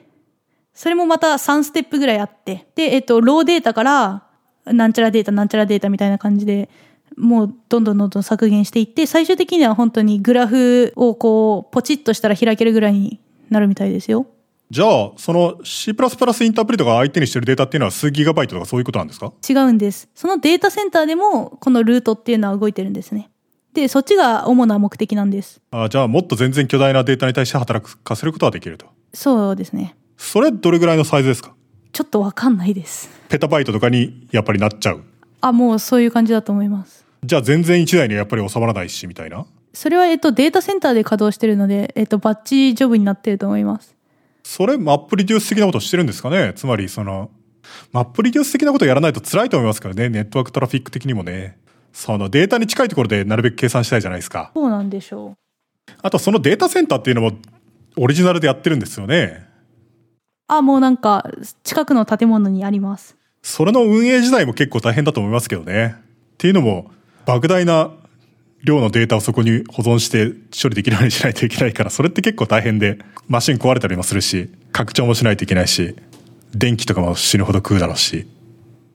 [0.80, 4.24] それもまた3ステップぐらいあって、で、えっと、ローデータから、
[4.66, 6.70] なんちゃらデータ、なんちゃらデータみたいな感じで、
[7.18, 13.20] もうどんどんどんどん削減していって、最終的には本当にグラフをこう、ポチッとしたら開けるぐらいに
[13.50, 14.26] なるみたいですよ。
[14.70, 19.34] じゃあ、その C++ インタープリートが相手にしてるデータっていうのは数ギガバイトとかそういうことなんですか？
[19.50, 20.08] 違うんです。
[20.16, 23.30] そのデータセンターでも、このルートっていうのは動いてるんですね。
[23.74, 25.60] で、そっちが主な目的なんです。
[25.72, 28.86] あじゃあ、もっと全然巨大なデータに対して働かせることはできると。
[29.14, 29.98] そうですね。
[30.22, 31.56] それどれぐらいのサイズですか？
[31.94, 33.10] ちょっとわかんないです。
[33.30, 35.04] ペタバイトとかにやっぱりなっちゃう。
[35.40, 37.06] あ、もうそういう感じだと思います。
[37.24, 39.46] じゃあ全然1台にはやっぱり収まらないし、みたいな？
[39.74, 43.96] それは、えっと、データセンターで稼働してるので、えっと、バッチジョブになってると思います。
[44.44, 46.54] それ、マップリデュース的なことしてるんですかね？
[46.56, 47.32] つまり、その、
[47.94, 50.10] マップリデュース的なことやらないと辛いと思いますからね。
[50.10, 51.58] ネットワークトラフィック的にもね。
[51.94, 54.52] そのデータに近いところでなるべく計算したいじゃないですか。
[54.54, 55.92] そうなんでしょう。
[56.02, 57.32] あとそのデータセンターっていうのも
[57.98, 59.49] オリジナルでやってるんですよね。
[60.50, 61.30] あ、もうなんか、
[61.64, 63.16] 近くの建物にあります。
[63.42, 65.96] それの運営自体も結構大変だと思いますけどね。
[65.98, 66.02] っ
[66.38, 66.92] ていうのも、
[67.26, 67.92] 莫大な
[68.64, 72.98] 量のデータをそこに保存して処理できるようにしないといけないから、それって結構大変で、
[73.28, 75.96] マシン壊れたりもするし、拡張もしないといけないし、
[76.54, 78.28] 電気とかも死ぬほど食うだろうし。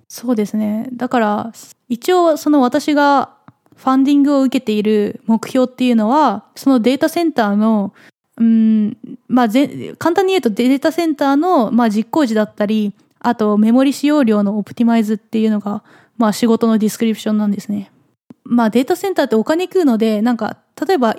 [0.09, 0.89] そうですね。
[0.93, 1.53] だから、
[1.89, 3.31] 一応、その私が
[3.77, 7.93] ファンディングを受けている目標っていうのは、そのデータセンターの、
[8.37, 8.97] うん、
[9.29, 15.83] まあ、ぜ簡単に言うとデータセンターの、まあ、実行時だったり、あとメモリ使用量の optimize っていうのが、
[16.17, 17.91] まあ、仕事の description なんですね。
[18.45, 21.17] まあ、データセンターってお金食うので、なんか、例えば、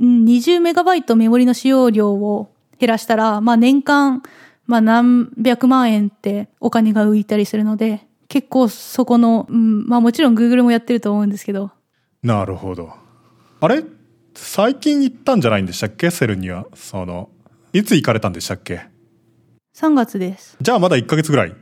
[0.00, 4.22] 20メガバイトメモリの使用量を減らしたら、まあ、年間、
[4.66, 11.70] まあ、何百万円ってお金が浮いたりするので、結構そこの、うん、まあもちろん Google もやってると思うんですけど、
[12.22, 12.90] なるほど。
[13.60, 13.84] あれ？
[14.34, 16.10] 最近行ったんじゃないんでしたっけ？
[16.10, 16.66] CERN には。
[16.74, 17.30] その、
[17.72, 18.86] いつ行かれたんでしたっけ
[19.76, 20.56] ？3月です。
[20.60, 21.54] じゃあまだ1ヶ月ぐらい？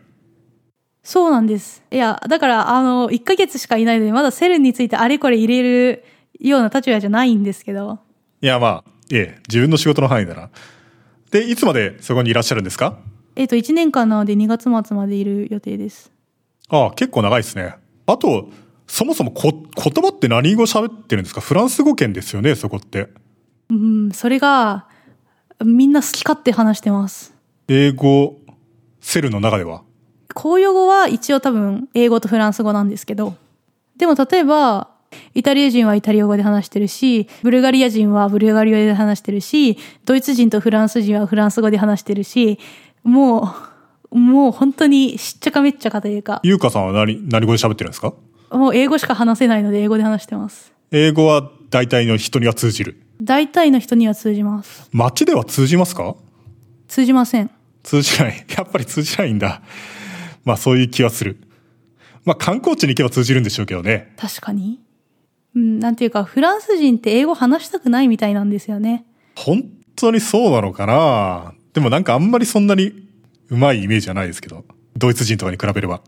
[1.03, 1.83] そうなんです。
[1.91, 6.05] いや、だから、あの、1ヶ月しかいないので、まだセルについてあれこれ入れる
[6.39, 7.99] ような立場じゃないんですけど、
[8.43, 10.51] いや、まあ、ええ、自分の仕事の範囲なら。
[11.31, 12.99] で、いつまでそこにいらっしゃるんですか？
[13.37, 16.13] えっ、と、1年間なので2月末までいる予定です。
[16.69, 17.75] ああ、結構長いですね。
[18.07, 18.51] あと、
[18.93, 19.65] そもそもこ言
[20.03, 21.41] 葉って何語喋ってるんですか？
[21.41, 23.09] フランス語圏ですよね、そこって。
[23.71, 24.89] うん、それが、
[25.65, 27.33] みんな好き勝手話してます。
[27.69, 28.37] 英語、
[29.01, 29.85] セルの中では？
[30.35, 33.37] 公用語は一応多分英語とフランス語なんですけど、
[33.97, 34.91] でも例えば、
[35.35, 42.59] イタリア人はイタリア語で話してるし、ブルガリア人はブルガリア語で話してるし、ドイツ人とフランス人はフランス語で話してるし、
[43.05, 43.55] も
[44.11, 48.15] う、もう本当にしっちゃかめっちゃかというか、ゆうかさんは何、何語で喋ってるんですか？
[48.51, 50.73] もう英語しか話せないので英語で話してます。
[50.91, 53.01] 英語は大体の人には通じる。
[53.23, 54.89] 大体の人には通じます。
[54.93, 56.17] 街では通じますか？
[56.89, 57.51] 通じません。
[57.83, 58.45] 通じない。
[58.57, 59.63] やっぱり通じないんだ。
[60.45, 61.37] まあそういう気はする。
[62.25, 64.15] まあ観光地に行けば通じるんでしょうけどね。
[64.17, 64.81] 確かに。
[65.55, 69.05] うん、なんていうか、フランス人って英語話したくないみたいなんですよね。
[69.37, 69.65] 本
[69.97, 71.53] 当にそうなのかな？
[71.73, 72.93] でもなんかあんまりそんなに
[73.49, 74.65] うまいイメージはないですけど。
[74.97, 76.01] ドイツ人とかに比べれば。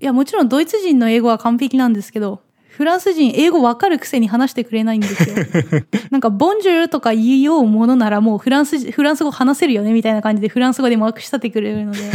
[0.00, 5.36] いや、もちろんドイツ人の英語は完璧なんですけど、フランス人英語わかるくせに話してくれないんですよ。
[6.10, 11.98] なんか、ボンジュールとか言いようものならもうフランス、フランス語話せるよねみたいな感じでフランス語でまくし立ててくれるので。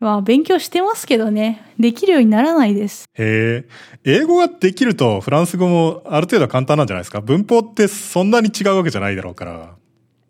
[0.00, 1.62] まあ、勉強してますけどね。
[1.78, 3.04] できるようにならないです。
[3.14, 3.68] へえ。
[4.04, 7.20] 英語ができるとフランス語もある程度簡単なんじゃないですか？
[7.20, 9.74] 文法ってそんなに違うわけじゃないだろうから。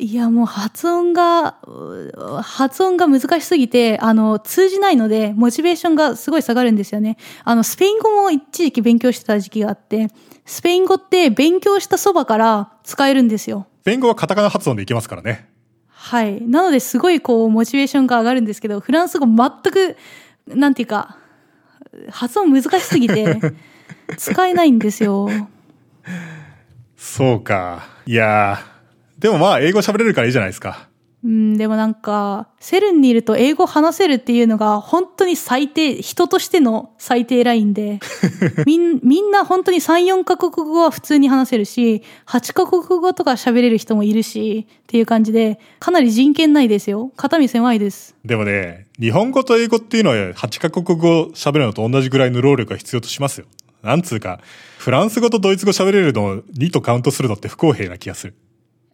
[0.03, 7.19] いや、もう発音が、う発音が難しすぎて、あの、通じないので、モチベーションがすごい下がるんですよね。
[7.45, 10.09] あの、スペイン語も一時期勉強してた時期があって、
[10.47, 13.67] スペイン語って勉強したそばから使えるんですよ。
[13.83, 15.51] スペイン語はカタカナ発音でいけますからね。
[15.87, 16.41] はい。
[16.49, 19.99] なので、すごいこう、モチベーションが上がるんですけど、フランス語全く、
[20.47, 21.19] なんていうか、
[22.09, 23.39] 発音難しすぎて、
[24.17, 25.29] 使えないんですよ。
[26.97, 27.83] そうか。
[28.07, 28.70] いやー。
[29.21, 30.89] でもまあ、英語喋れるからいいじゃないですか。
[31.23, 38.01] うん、でもなんか、セルンにいると英語話せるっていうのが本当に最低、人としての最低ラインで、
[38.65, 47.13] みん、みんな本当に3、4カ国語は普通に話せるし、8カ国語とか喋れる人もいるし、っていう感じで、かなり人権ないですよ。
[47.17, 48.17] 肩身狭いです。
[48.25, 53.47] でもね、日本語と英語っていうのは8カ国語喋るのと同じぐらいの労力が必要としますよ。
[53.83, 54.41] なんつうか、
[54.79, 58.35] フランス語とドイツ語喋れるのを2とカウントするのって不公平な気がする。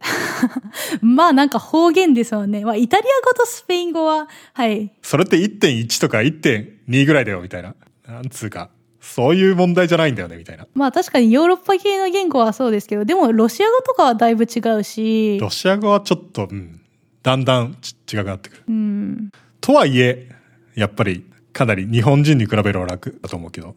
[1.01, 2.65] まあなんか方言ですよね。
[2.65, 4.93] まあイタリア語とスペイン語は、はい。
[5.03, 7.75] それって1.1とか1.2ぐらいだよ、みたいな。
[8.07, 8.71] なんつうか、
[9.01, 10.67] そういう問題じゃないんだよね、みたいな。
[10.75, 16.81] まあ確かにヨーロッパ系の言語はそうですけど、でもロシア語とかはだいぶ違うし、ロシア語はちょっと、うん、
[17.23, 18.63] だんだんち違くなってくる。
[18.69, 19.31] うん。
[19.61, 20.29] とはいえ、
[20.75, 23.75] やっぱりかなり日本人に比べれば楽だと思うけど。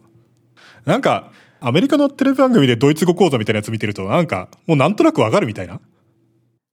[0.84, 5.80] なんか、アメリカのテレビ番組でドイツ語講座みたいなやつ見てると、なんか、もうなんとなくわかるみたいな。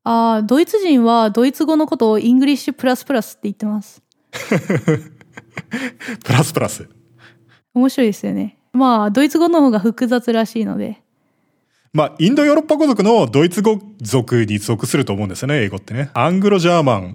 [0.10, 4.02] ああ、ドイツ人はドイツ語のことを English plus plus って言ってます。
[6.24, 6.88] plus plus。
[7.74, 8.58] 面白いですよね。
[8.72, 11.02] まあ、ドイツ語の方が複雑らしいので。
[11.92, 16.10] まあ、インドヨーロッパ語族のドイツ語族に属すると思うんですよね、英語ってね。
[16.14, 17.14] Anglo-German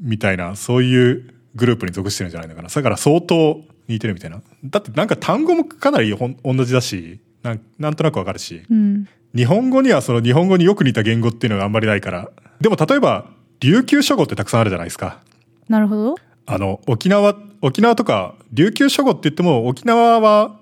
[0.00, 2.68] みたいな、そういうグループに属してるんじゃないのかな。
[2.68, 4.42] だから相当似てるみたいな。
[4.62, 8.62] だってなんか単語もかなり同じだし、なんなんとなくわかるし。
[8.70, 9.08] うん。
[9.34, 12.30] 日本語にはその日本語によく似た言語っていうのがあんまりないから。
[12.60, 13.26] でも例えば、
[13.60, 15.20] 琉球諸語ってたくさんあるじゃないですか。
[15.68, 16.16] なるほど。
[16.46, 20.56] あの、沖縄、沖縄とか、琉球諸語って言っても、沖縄は、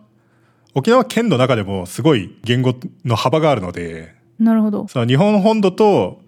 [0.74, 4.86] 沖縄県の中でもすごい言語の幅があるので、なるほど。
[4.88, 6.20] その日本本土と、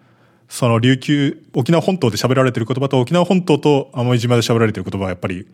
[0.49, 5.47] その琉球、沖縄本島で喋られてる言葉と沖縄本島と奄美島で喋られてる言葉はやっぱり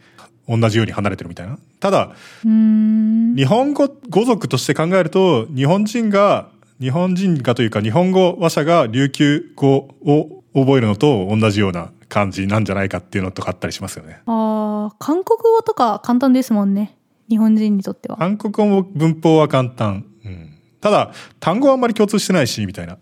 [0.48, 1.58] 同じように離れてるみたいな。
[1.80, 2.12] ただ。
[2.44, 6.48] 日本語語族として考えると、日本人が、
[6.80, 14.20] 日本人がというか日本語話者が琉球語を覚えるのと同じような感じなんじゃないかっていうのとかあったりしますよね。
[14.26, 16.96] ああ、韓国語とか簡単ですもんね。
[17.28, 18.16] 日本人にとっては。
[18.16, 20.04] 韓国語も文法は簡単。
[20.24, 20.58] うん。
[20.80, 22.98] ただ、単語はあんまり共通してないし、みたいな。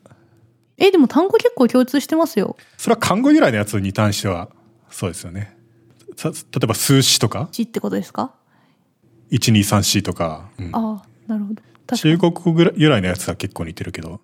[0.78, 2.56] え、でも単語結構共通してますよ。
[2.78, 4.48] それは漢語由来のやつに関しては、
[4.90, 5.56] そうですよね。
[6.16, 8.32] さ例えば数詞とか、字ってことですか
[9.30, 11.62] ？1234とか、うんああ、なるほど。
[11.86, 12.18] 中に。
[12.18, 14.20] 国語ぐらい由来のやつは結構似てるけど。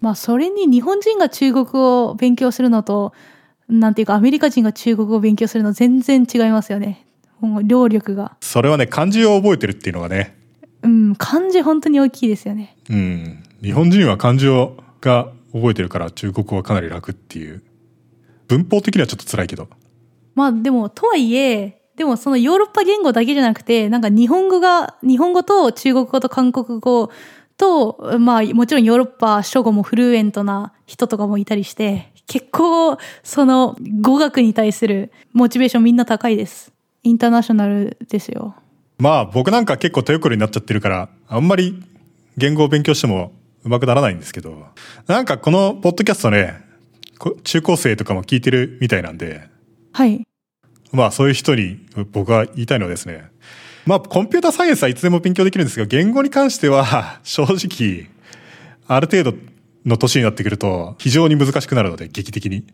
[0.00, 3.12] まあ、それに日本人が中国語を勉強するのと、
[3.68, 7.06] なんていうか、アメリカ人が中国語を勉強するの全然違いますよね。
[7.40, 8.36] もう、労力が。
[8.40, 10.36] それはね、漢字を覚えてるっていうのがね、
[10.82, 12.76] うん、漢字本当に大きいですよね。
[12.88, 13.42] うん。
[13.62, 17.62] 日本人は漢字をが覚えてるから中国語はかなり楽っていう。
[18.46, 19.68] 文法的にはちょっと辛いけど。
[20.34, 27.10] まあでも、とはいえ、でもそのヨーロッパ言語だけじゃなくて、なんか日本語が、日本語と中国語と韓国語
[27.56, 36.72] と、まあもちろんヨーロッパ諸語もフルエントな人とかもいたりして、結構その語学に対するモチベーションみんな高いです。
[37.02, 38.54] インターナショナルですよ。
[38.98, 41.82] まあ僕なんか結構手遅れになっちゃってるから、あんまり
[42.36, 43.32] 言語を勉強しても
[43.64, 44.66] 上手くならないんですけど、
[45.08, 46.64] なんかこのポッドキャストね、
[47.18, 49.48] こ中高生とかも聞いてるみたいなんで、
[49.92, 50.27] はい。
[50.92, 53.30] まあそういう人に僕は言いたいのはですね、
[53.86, 58.08] まあコンピュータサイエンスはいつでも勉強できるんですけど、言語に関しては 正直、
[58.86, 59.38] ある程度
[59.84, 62.64] の年になってくると非常に難しくなるので、劇的に。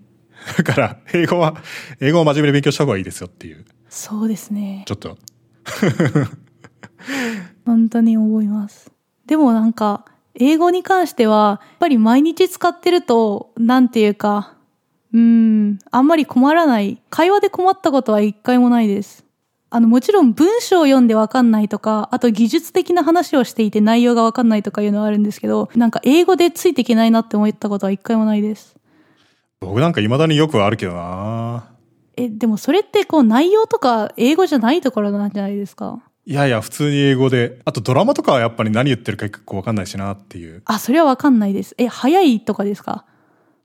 [0.58, 1.56] だから、英語は、
[2.00, 4.84] 英語を真面目に勉強した方がいいですよっていう、そうですね。
[4.86, 5.16] ちょっと、
[7.64, 8.90] 本当に思います。
[9.26, 10.04] でもなんか、
[10.34, 14.54] 英語に関しては、やっぱり毎日使ってると、なんていうか、
[15.14, 17.00] うーん、あんまり困らない。
[17.08, 19.24] 会話で困ったことは一回もないです。
[19.70, 28.76] あの、もちろん文章を読んでわかんないとか、あと技術的な話をしていて内容がわかんないとかいうのはあるんですけど、なんか英語でついていけないなって思ったことは一回もないです。
[29.60, 31.70] 僕なんか未だによくあるけどな
[32.16, 36.00] え、でもそれってこう内容とか英語じゃないところなんじゃないですか？
[36.26, 37.60] いやいや、普通に英語で。
[37.64, 40.62] あとドラマとかはやっぱり何言ってるか結構わかんないしなっていう。
[40.64, 41.74] あ、それはわかんないです。
[41.78, 43.04] え、早いとかですか？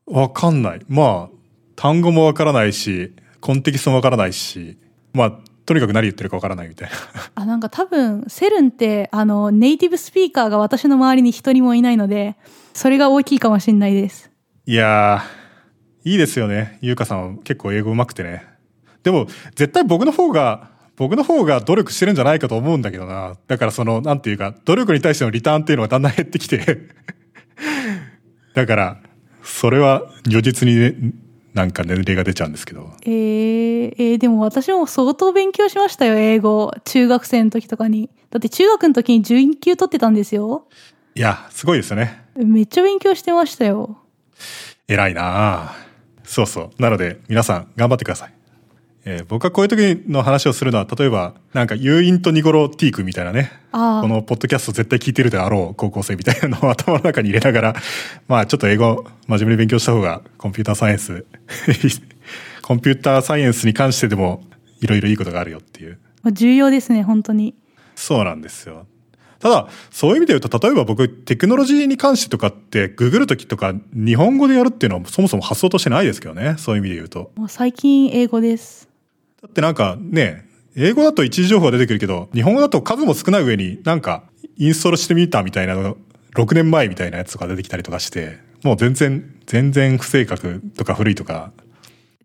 [0.07, 0.81] わかんない。
[0.87, 1.38] まあ、
[1.79, 4.77] 単語もわからないし、コンテキストもわからないし、
[5.13, 5.31] まあ、
[5.65, 6.95] とにかく何言ってるかわからないみたいな。
[7.35, 12.35] あ、なんか多分、セルンって、あの、ネイティブスピーカーが私の周りに一人もいないので、
[12.73, 14.29] それが大きいかもしれないです。
[14.65, 16.79] いやー、いいですよね。
[16.81, 18.45] ゆうかさんは結構英語上手くてね。
[19.03, 23.37] でも、絶対僕の方が、僕の方が努力してるんじゃないかと思うんだけどな。
[23.47, 26.89] だからその、なんていうか、努力に対してのリターンっていうのがだんだん減ってきて。
[28.53, 28.97] だから、
[29.43, 30.95] それは如実にね、
[31.53, 32.91] なんか年齢が出ちゃうんですけど。
[33.03, 36.73] えー、えーでも私も相当勉強しましたよ、英語。
[36.85, 38.09] 中学生の時とかに。
[38.29, 40.67] だって中学の時に11級取ってたんですよ。
[41.15, 42.23] いや、すごいですよね。
[42.35, 43.97] めっちゃ勉強してましたよ。
[44.87, 45.75] 偉いなあ
[46.23, 46.81] そうそう。
[46.81, 48.33] なので、皆さん、頑張ってください。
[49.05, 53.51] えー僕はこういう時の話をするのは、例えば、なんか、誘引とニゴロティークみたいなね。
[53.71, 57.75] このポッドキャスト絶対聞いてるであろう高校生みたいなのを頭の中に入れながら、
[58.27, 61.25] まあちょっと英語真面目に勉強した方がコンピューターサイエンス、
[62.63, 64.43] コンピューターサイエンスに関してでも
[64.81, 65.99] いろいろいいことがあるよっていう。
[66.31, 67.55] 重要ですね、本当に。
[67.95, 68.87] そうなんですよ。
[69.39, 76.55] ただ、そういう意味で言うと、例えば僕、テクノロジーに関してとかって、ググるときとか、日本語でやるっていうのはそもそも発想としてないですけどね。
[76.57, 77.31] そういう意味で言うと。
[77.35, 78.88] もう最近英語です。
[79.41, 84.23] だってなんかね、英語だと一時情報が出てくるけど、日本語だと数も少ない上になんか
[84.57, 85.97] インストールしてみたみたいなの、
[86.35, 91.51] 6年前みたいなやつとか出てきたりとかして、もう全然、全然不正確とか古いとか、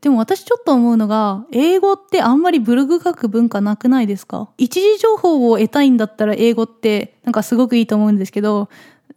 [0.00, 4.50] でも私ちょっと思うのが、英語ってあんまりブログ書く文化なくないですか？
[4.58, 8.68] 一時情報を得たいんだったら英語ってなんかすごくいいと思うんですけど、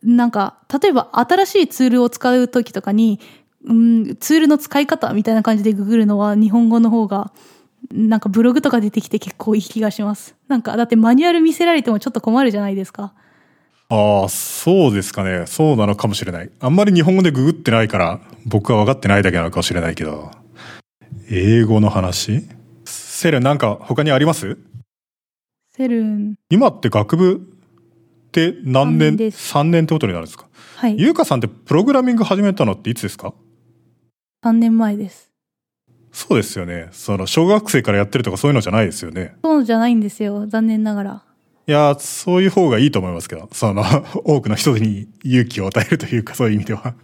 [0.01, 3.19] なんか、例えば新しいツールを使う時とかに、
[3.65, 7.33] うん、ツールの使い方みたいな感じでググるのは日本語の方が、
[7.91, 10.35] なんかブログとか出てきて結構いい気がします。
[10.47, 13.13] なんか、だってマニュアル見せられてもちょっと困るじゃないですか。
[13.89, 15.45] ああ、そうですかね。
[15.47, 16.51] そうなのかもしれない。
[16.59, 20.31] あんまり日本語でググってないから、僕は分かってないだけなのかもしれないけど。
[21.29, 22.43] 英語の話？
[22.85, 24.57] セレンなんか他にあります？
[25.75, 29.11] セルン、今って学部って何年？
[29.11, 30.47] 三年です ?3 年ってことになるんですか？
[30.75, 33.33] はい、ゆうかさんってプログラミング始めたのっていつですか
[34.43, 35.26] ？3年前です。
[36.17, 36.89] そうですよね。
[36.93, 39.35] その、小学生からやってるとかそういうのじゃないですよね。
[39.43, 40.47] そうじゃないんですよ。
[40.47, 41.23] 残念ながら。
[41.67, 43.83] いや、そういう方がいいと思いますけど、その、
[44.25, 46.95] 多くの人に勇気を与えるというか、そういう意味では。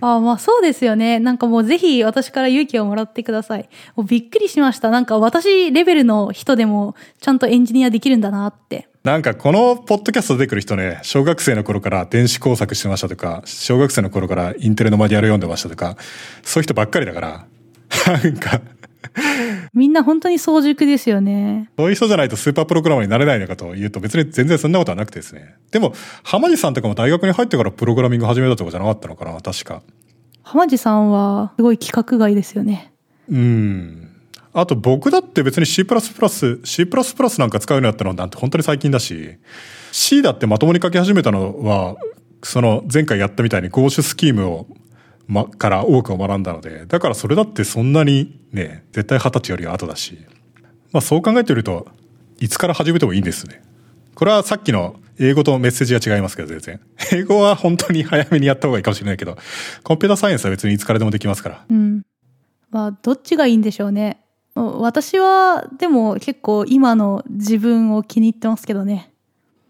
[0.00, 1.18] ああまあそうですよね。
[1.18, 3.68] なんかもうぜひ私から勇気をもらってください。
[3.96, 4.90] もうびっくりしました。
[4.90, 8.88] なんか私レベルの人でもちゃんとエンジニアできるんだなって。
[9.02, 15.96] なんかこのポッドキャスト出てくる人ね、小学生の頃から電子工作してましたとか、小学生の頃からインテルのマニュアル読んでましたとか、
[16.44, 17.46] そういう人ばっかりだから、
[18.06, 18.60] なんか、
[19.74, 21.70] みんな本当に早熟ですよね。
[21.78, 25.54] そういう人じゃないとスーパープログラマーになれないのかというと別に全然そんなことはなくてですね。
[25.70, 29.82] でも、浜地さんとかも大学に入ってからプログラミング始めたとかじゃなかったのかな、確か。
[30.42, 32.92] 浜地さんはすごい規格外ですよね。
[33.30, 34.08] うん。
[34.52, 39.36] あと僕だって別に C++、C++ なんか使うようになったのなんて本当に最近だし、
[39.92, 41.96] C だってまともに書き始めたのは、
[42.42, 44.66] その前回やったみたいに合種スキームを、
[45.28, 50.18] ま、から多くを学んだので、だからそれだってそんなにね、絶対二十歳よりは後だし、
[50.90, 51.86] まあそう考えてみると、
[52.40, 53.62] いつから始めてもいいんですね。
[54.14, 56.80] これはさっきの英語とメッセージが違いますけど、全然。
[57.12, 59.36] 英語は本当に早めにやった方がいいかもしれないけど、
[59.84, 61.64] コンピューターサイエンスは別にいつからでもできますから。
[61.68, 62.02] うん。
[62.70, 64.20] まあどっちがいいんでしょうね。
[64.54, 69.12] 私はでも結構今の自分を気に入ってますけどね。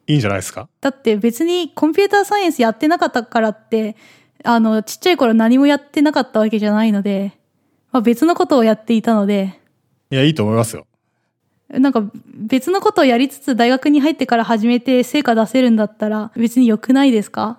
[0.06, 0.66] いいんじゃないですか？
[0.80, 3.96] だって別にコンピューターサイエンスやってなかったからって、
[4.44, 7.32] あの、ちっちゃい頃何もやってなかったわけじゃないので、
[7.92, 9.58] まあ、別のことをやっていたので、
[10.10, 10.86] いや、いいと思いますよ。
[11.70, 12.02] なんか
[12.34, 17.58] 別のことをやりつつ大学に入ってから始めて成果出せるんだったら別に良くないですか？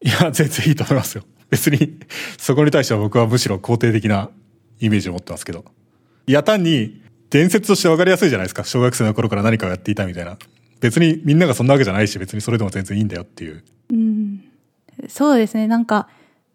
[0.00, 1.24] いや、全然いいと思いますよ。
[1.50, 1.98] 別に、
[2.38, 4.30] そこに対しては僕はむしろ肯定的な
[4.80, 5.64] イメージを持ってますけど。
[6.26, 8.64] いや、単に、伝説として分かりやすいじゃないですか。
[8.64, 10.38] 小学生の頃から何かをやっていたみたいな。
[10.80, 13.64] 別にみんながそんなわけじゃないし、別にそれでも全然いいんだよっていう。
[13.90, 14.44] うん。
[15.08, 15.66] そうですね。
[15.66, 16.08] なんか、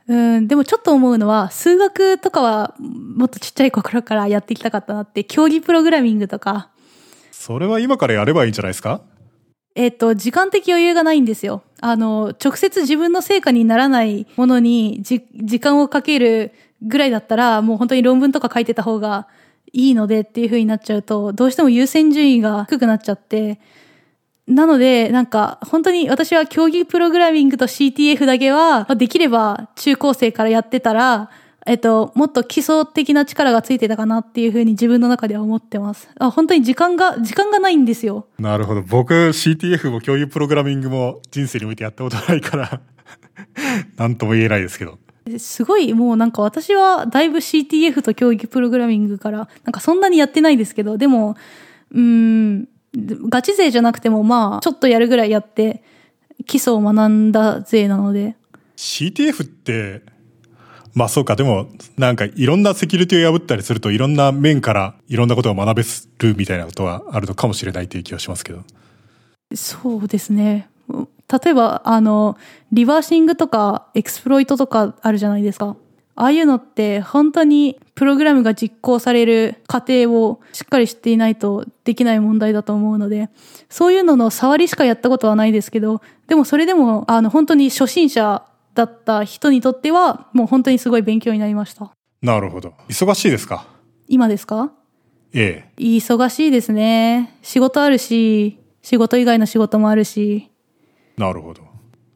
[0.07, 6.69] うん、でもちょっと思うのは、数学とかはもっとちっちゃい頃からやっていきたかったなって、競技プログラミングとか、
[7.31, 9.01] それは今からやればいいんじゃないですか？
[9.75, 11.61] えっ、と、時間的余裕がないんですよ。
[11.79, 19.27] あの、直接自分の成果にならないものにじ時間をかけるぐらいだったら、もう本当に論文とか書いてた方が
[19.71, 23.61] いいのでっていう風になっちゃうと、どうしても優先順位が低くなっちゃって、
[24.49, 31.29] なので、なんか、本当に私は競技プログラミングと CTF だけは、まあできれば中高生からやってたら、
[31.67, 36.09] えっと、もっと基礎的な力がついてたかなっていうふうに自分の中では思ってます。
[36.19, 38.25] あ、本当に時間が、時間がないんですよ。
[38.39, 38.81] なるほど。
[38.81, 42.81] 僕、CTF も共有プログラミングも人生においてやったことないから、
[43.97, 44.97] なんとも言えないですけど。
[45.37, 51.35] すごい、もうなんか私はだいぶ CTF と教育プログラミングから、なんかそんなにやってないですけど、でも、
[51.91, 55.83] うーん、ガチ勢じゃなくてもまあ、ちょっとやるぐらいやって、
[56.45, 58.35] 基礎を学んだ勢なので。
[58.77, 60.01] CTF って、
[60.93, 61.67] まあそうか、でも、
[61.97, 65.83] なんかいろんなセキュリティを破ったりするといろんな面からいろんなことが学べ
[66.27, 68.63] るみたいなことはあるのかもしれないという気がしますけど。
[69.55, 70.69] そうですね。
[70.89, 72.37] 例えば、あの、
[72.71, 75.75] リバーシングとかエクスプロイトとかあるじゃないですか。
[76.21, 83.29] ああいうのって本当にプログラムが実行される過程をしっかり知っていないとできない問題だと思うので、
[83.69, 88.43] そういうのの触りしかやったことはないですけど、でもそれでも、あの、本当に初心者
[88.75, 91.89] だった人にとっては、もう本当にすごい勉強になりました。
[92.21, 92.73] なるほど。
[92.89, 93.65] 忙しいですか？
[94.09, 94.73] 今ですか？
[95.33, 95.81] ええ。
[95.81, 97.37] 忙しいですね。
[97.41, 100.51] 仕事あるし、仕事以外の仕事もあるし、
[101.17, 101.61] なるほど。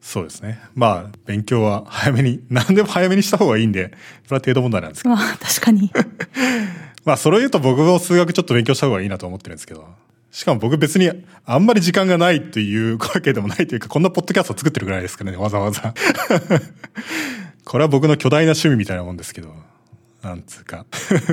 [0.04, 0.60] そうですね。
[0.74, 3.90] まあ、勉強は早めに、何でも早めにした方がいいんで、
[4.26, 5.14] それは程度問題なんですけど。
[5.16, 5.90] まあ確かに。
[7.06, 9.88] まあ、それを言うと僕も数学ちょっと勉強した方がいいなと思ってるんですけど。
[10.30, 11.10] しかも僕別に
[11.46, 15.94] あんまり時間がないというわけでもないというか、こんなポッドキャストを作ってるぐらいですからね、わざわざ。
[17.64, 19.54] これは僕の巨大な趣味みたいなもんですけど。
[20.22, 20.84] なんつうか。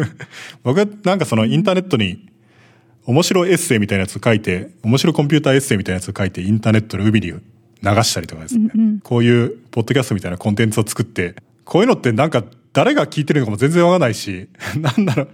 [0.64, 2.30] 僕はなんかそのインターネットに
[3.06, 7.34] 面白いエッセイみたいなやつを書いて、面白いコンピューターエッセイみたいなやつを書いて、インターネットの海に
[7.84, 8.70] 流したりとかですね。
[9.04, 14.48] こういうポッドキャストみたいなコンテンツを作って、こういうのってなんか誰が聞いてるのかも全然わかんないし、
[14.80, 15.28] なんだろう、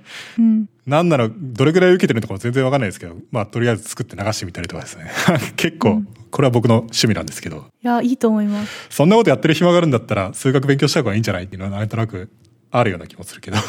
[0.86, 5.12] なんならどれぐらい受けてるのかも全然わかんないですけど、まあとりあえず作って流してみたりとかですね。
[5.56, 8.88] 結構、これは僕の趣味なんですけど、いや、いいと思います。
[8.90, 12.30] そんなことやってる暇があるんだったら数学勉強した方がいいんじゃないっていうのはなんとなく
[12.72, 13.58] あるような気もするけど。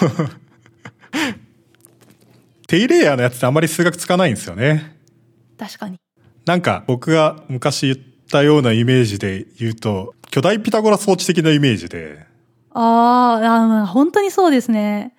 [2.66, 4.94] 低レイヤーのやつってあんまり数学使わないんですよね。
[5.58, 5.98] 確かに。
[6.44, 7.98] なんか僕が昔言っ
[8.30, 12.26] たようなイメージで言うと、巨大ピタゴラ装置的なイメージで、
[12.70, 15.14] あーあー、本当にそうですね。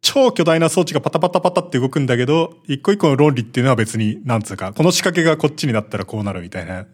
[0.00, 6.86] 超巨大な装置がパタパタパタって動くんだけど、一個一個の論理っていうのは別に、なんつうか、この仕掛けがこっちになったらこうなるみたいな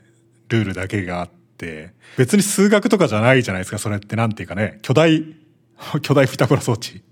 [0.48, 5.24] ルールだけがあって、別に数学とかじゃないじゃないですか、それってなんていうかね、巨大、
[6.02, 7.02] 巨大ピタゴラ装置。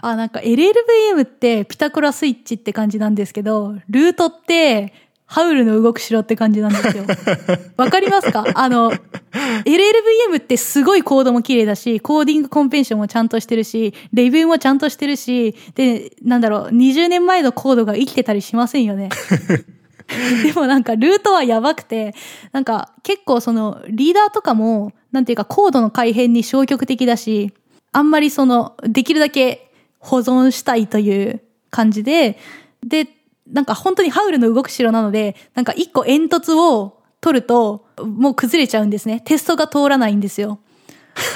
[0.00, 4.92] あ、なんか LLVM ってピタゴラスイッチって感じなんですけど、ルートって
[5.26, 7.04] ハウルの動く城って感じなんですよ。
[7.76, 8.46] わかりますか？
[8.54, 19.08] あの、LLVM ってすごいコードも綺麗だし、コーディングコンペンションもちゃんとしてるし、レビューもちゃんとしてるし、で、なんだろう、20年前のコードが生きてたりしませんよね。
[20.44, 22.14] でもなんかルートはやばくて、
[22.52, 27.52] なんか結構そのリーダーとかも、なんていうかコードの改変に消極的だし、
[27.90, 32.38] あんまりその、できるだけ保存したいという感じで、
[32.84, 33.08] で、
[33.50, 39.20] なんか本当にハウルの動く城なので、なんか一個煙突を取ると、もう崩れちゃうんですね。
[39.24, 40.60] テストが通らないんですよ。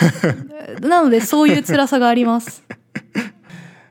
[0.83, 2.63] なのでそういう辛さがあります。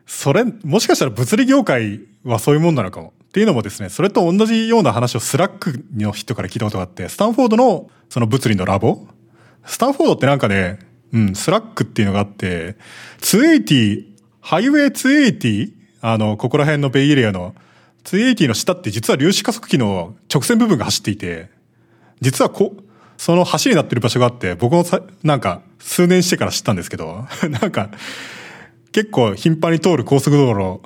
[0.05, 3.13] それ、もしかしたら物理業界はそういうもんなのかも。
[3.30, 9.07] っていうのもですね、それと同じような話を SLAC の人から聞いたことがあって、スタンフォードのその物理のラボ？
[9.65, 10.80] スタンフォードってなんかね、
[11.13, 12.76] うん、 SLAC っていうのがあって、
[13.20, 14.05] 280、
[14.41, 17.53] ハイウェイ280、あの、ここら辺のベイエリアの
[18.18, 21.49] 280の下って実は粒子加速器の直線部分が走っていて、
[22.22, 22.76] 実はこ、
[23.18, 27.26] その橋になってる場所があって、僕もさ、なんか数年してから知ったんですけど、
[27.62, 27.89] なんか、
[28.91, 30.82] 結構頻繁に通る高速道路を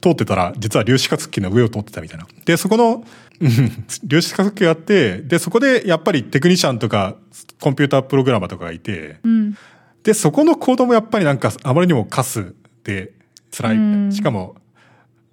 [0.00, 2.26] 通ってたら、実は粒子加速器の上を通ってたみたいな。
[2.44, 3.04] で、そこの、
[3.40, 7.16] う ん粒子加速器があって、で、そこでやっぱりテクニシャンとか、
[7.60, 9.56] コンピュータープログラマーとかがいて、うん。
[10.02, 12.54] で、そこのコードもやっぱりなんか、あまりにもカス
[12.84, 13.12] で
[13.50, 14.12] 辛いみたいな。
[14.12, 14.56] しかも、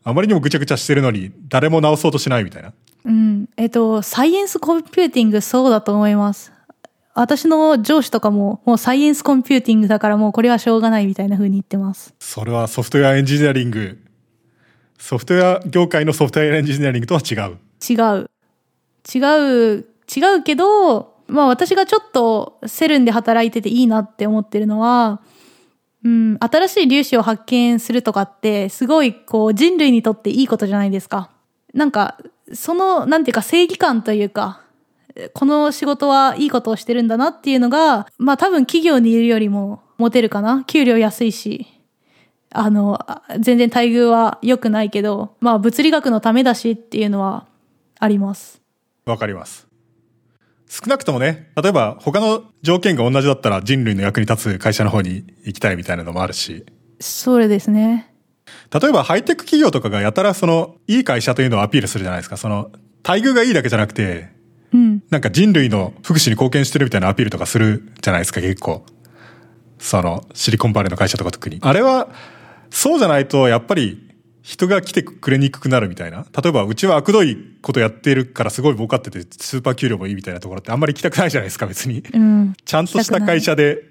[0.03, 2.73] あまりにもぐちゃぐちゃしてるのに、誰も直そうとしないみたいな。
[3.05, 3.49] うん。
[3.57, 6.51] えっと、 science computing そうだと思います。
[7.13, 12.13] 私の上司とかも、もう science computing だからもうこれはしょうがないみたいな風に言ってます。
[12.19, 13.99] それはソフトウェアエンジニアリング、
[14.97, 17.57] ソフトウェア業界のソフトウェアエンジニアリングとは違う。
[17.87, 18.29] 違う。
[19.13, 19.19] 違
[19.77, 19.85] う、
[20.15, 25.21] 違うけど、まあ私がちょっとセルンで働いてていいなって思ってるのは、
[26.03, 31.29] うん、新しい粒子を発見するとかって、すごいこう人類にとっていいことじゃないですか。
[31.73, 32.17] なんか、
[32.53, 34.61] その、なんていうか正義感というか、
[35.33, 40.63] この仕事はいいことをしてるんだなっていうのが、まあ多分企業にいるよりもモテるかな。
[40.65, 41.67] 給料安いし。
[42.53, 42.99] あの、
[43.39, 47.45] 全然待遇は良くないけど、まあ物理学のためだしっていうのは
[47.99, 48.61] あります。
[49.05, 49.70] わかります。
[50.71, 56.65] 少なくともね、例えば他の条件が同じだったら人類の役に立つ会社の方に行きたいみたいなのもあるし。
[57.01, 58.09] それですね。
[58.73, 62.37] 例えばハイテク企業とかがやたらその、いい会社というのをアピールするじゃないですか。
[62.37, 62.71] その、
[63.05, 64.29] 待遇がいいだけじゃなくて、
[64.71, 65.03] うん。
[65.09, 68.85] なんか人類の福祉に貢献してるみたいなアピールとかするじゃないですか、結構。
[69.77, 71.59] その、シリコンバレーの会社とか特に。
[71.61, 72.07] あれは、
[72.69, 74.10] そうじゃないと、やっぱり、
[74.41, 76.25] 人が来てくれにくくなるみたいな。
[76.41, 82.03] 例えば、うちは悪どいことやってるからすごい儲かってて、スーパー給料もいいみたいなところってあんまり行きたくないじゃないですか、別に。
[82.13, 82.53] うん。
[82.65, 83.83] ちゃんとした会社で、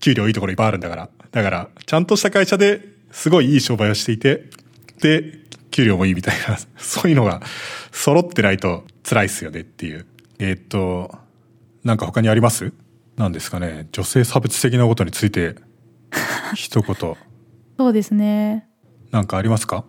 [0.00, 1.08] 給料いいところいっぱいあるんだから。
[1.30, 4.50] だから、ちゃんとした会社ですごいいい商売をしていて、
[5.00, 5.38] で、
[5.70, 7.40] 給料もいいみたいな、 そういうのが
[7.92, 10.06] 揃ってないと辛いっすよねっていう。
[10.38, 11.14] えー、っと、
[11.84, 12.72] なんか他にあります？
[13.16, 13.88] なんですかね。
[13.92, 15.56] 女性差別的なことについて、
[16.54, 16.96] 一言。
[17.78, 18.66] そうですね。
[19.10, 19.84] なんかありますか、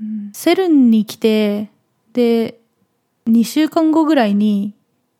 [0.00, 1.70] うん、セルンに来て、
[2.12, 2.60] で、
[3.26, 4.74] 2週間後ぐらいに、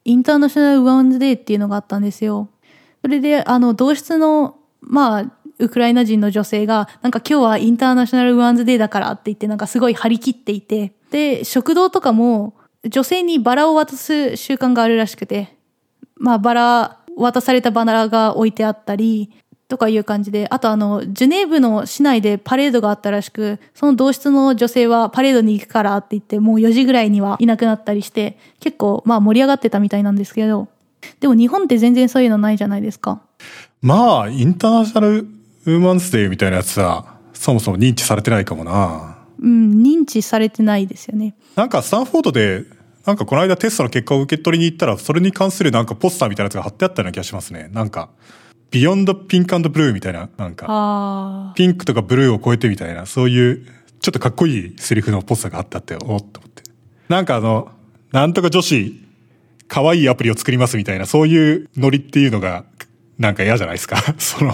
[0.04, 2.50] インターナショナルウワンズデーっていうのがあったんですよ。
[3.02, 12.54] それで、あの、同室の、まあ、ウクライナ人の女性が、なんか今日はインターナショナルウワンズデーだからって言って、なんかすごい張り切っていて、で、食堂とかも、
[12.88, 15.56] 女性にバラを渡す習慣があるらしくて、
[16.16, 19.30] まあ、バラ、渡されたバナラが置いてあったり、
[19.68, 30.68] とかいう感じで、あとあの、ジュネーブの市内でパレードがあったらしく、その同室の女性はパレードに行くからって言って、もう4時ぐらいにはいなくなったりして、結構まあ盛り上がってたみたいなんですけど、
[31.20, 33.22] でも日本って全然そういうのないじゃないですか。
[33.82, 39.18] まあ、インターナショナルウーマンスデーみたいなやつは、そもそも認知されてないかもな。
[39.40, 41.34] うん、認知されてないですよね。
[41.56, 42.64] なんかスタンフォードで、
[43.04, 47.68] なんかこの間テストの結果を受け取りに行ったら、それに関するなんかポスターみたいなやつが貼ってあったような気がしますね。
[47.72, 48.08] なんか、
[48.74, 53.64] ビヨンドピンクブルーみたいな、なんか、ピンクとかブルーを超えてみたいな、そういう、
[54.00, 56.20] ちょっとかっこいいセリフのポスターが貼ってあって、おっと思っ
[56.50, 56.64] て。
[57.08, 57.70] なんかあの、
[58.10, 59.00] なんとか女子、
[59.68, 62.64] 可愛いアプリを作りますみたいな、そういうノリっていうのが、
[63.16, 63.96] なんか嫌じゃないですか？
[64.18, 64.50] その、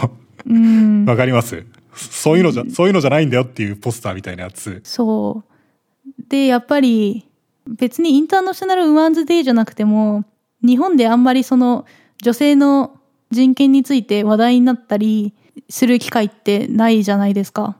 [1.06, 1.64] わかります？
[1.94, 4.82] そういうのじゃ、そういうのじゃないんだよっていうポスターみたいなやつ。
[4.84, 6.22] そう。
[6.28, 7.26] で、やっぱり、
[7.66, 10.24] 別にインターナショナルウマンズデーじゃなくても、
[10.62, 11.86] 日本であんまりその
[12.22, 12.99] 女性の
[13.30, 15.34] 人権について話題になったり
[15.68, 17.76] する機会ってないじゃないですか。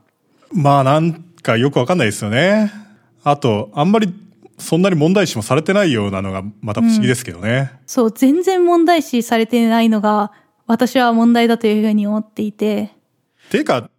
[0.53, 2.72] まあなんかよくわかんないですよね。
[3.24, 4.12] あと、あんまり
[4.59, 7.70] そんなに問題視もされてないようなのがまた不思議ですけどね。
[7.72, 10.32] うん、そう、全然問題視されてないのが
[10.66, 12.92] 私は問題だというふうに思っていて。
[13.48, 13.90] っていうか、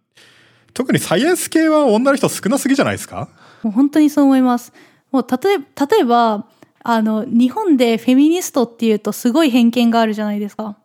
[0.72, 3.28] 特にサイエンス系は女の人少なすぎじゃないですか？
[3.62, 4.72] もう本当にそう思います。
[5.10, 6.46] もう例え、例えば、
[6.82, 10.78] あの、日本でフェミニストっていうとすごい偏見があるじゃないですか。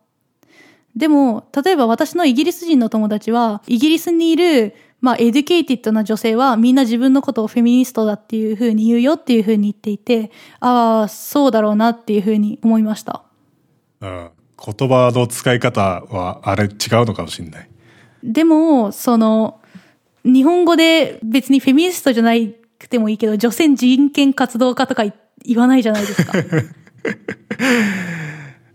[0.98, 13.22] でも、例えば私のイギリス人の友達は、イギリスにいる、まあ、 educated な女性はみんな自分のことをフェミニストだっていうふうに言うよっていうふうに言っていて、ああ、そうだろうなっていうふうに思いました。
[14.00, 14.30] うん。
[14.60, 16.70] 言葉の使い方はあれ違う
[17.04, 17.68] のかもしれない。
[18.24, 19.60] でも、その、
[20.24, 25.04] 日本語で別にフェミニストじゃないくてもいいけど、女性人権活動家とか
[25.44, 26.32] 言わないじゃないですか。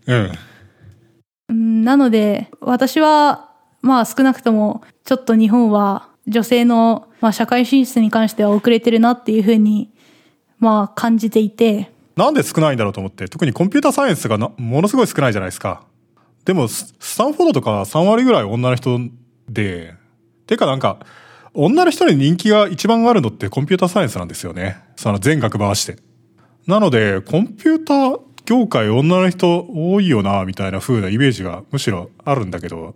[0.08, 0.32] うん。
[1.50, 3.50] なので、私は、
[3.82, 9.92] まあ少なくとも、ちょっと日本は女性の、まあ、社会進出に関しては遅れてるなっていうふうに、
[10.60, 11.92] まあ感じていて。
[12.16, 15.84] なんで少ないんだろうと思って、特にコンピューターサイエンスがものすごい少ないじゃないですか。
[16.46, 19.00] でも、スタンフォードとか3割ぐらい女の人
[19.50, 19.96] で、
[20.48, 21.00] てかなんか、
[21.54, 24.78] 女の人に人気が一番あるのってコンピューターサイエンスなんですよね。
[24.96, 25.98] その全学回して。
[26.68, 32.96] なので、コンピューター業界女の人多いよな、みたいな風なイメージがむしろあるんだけど。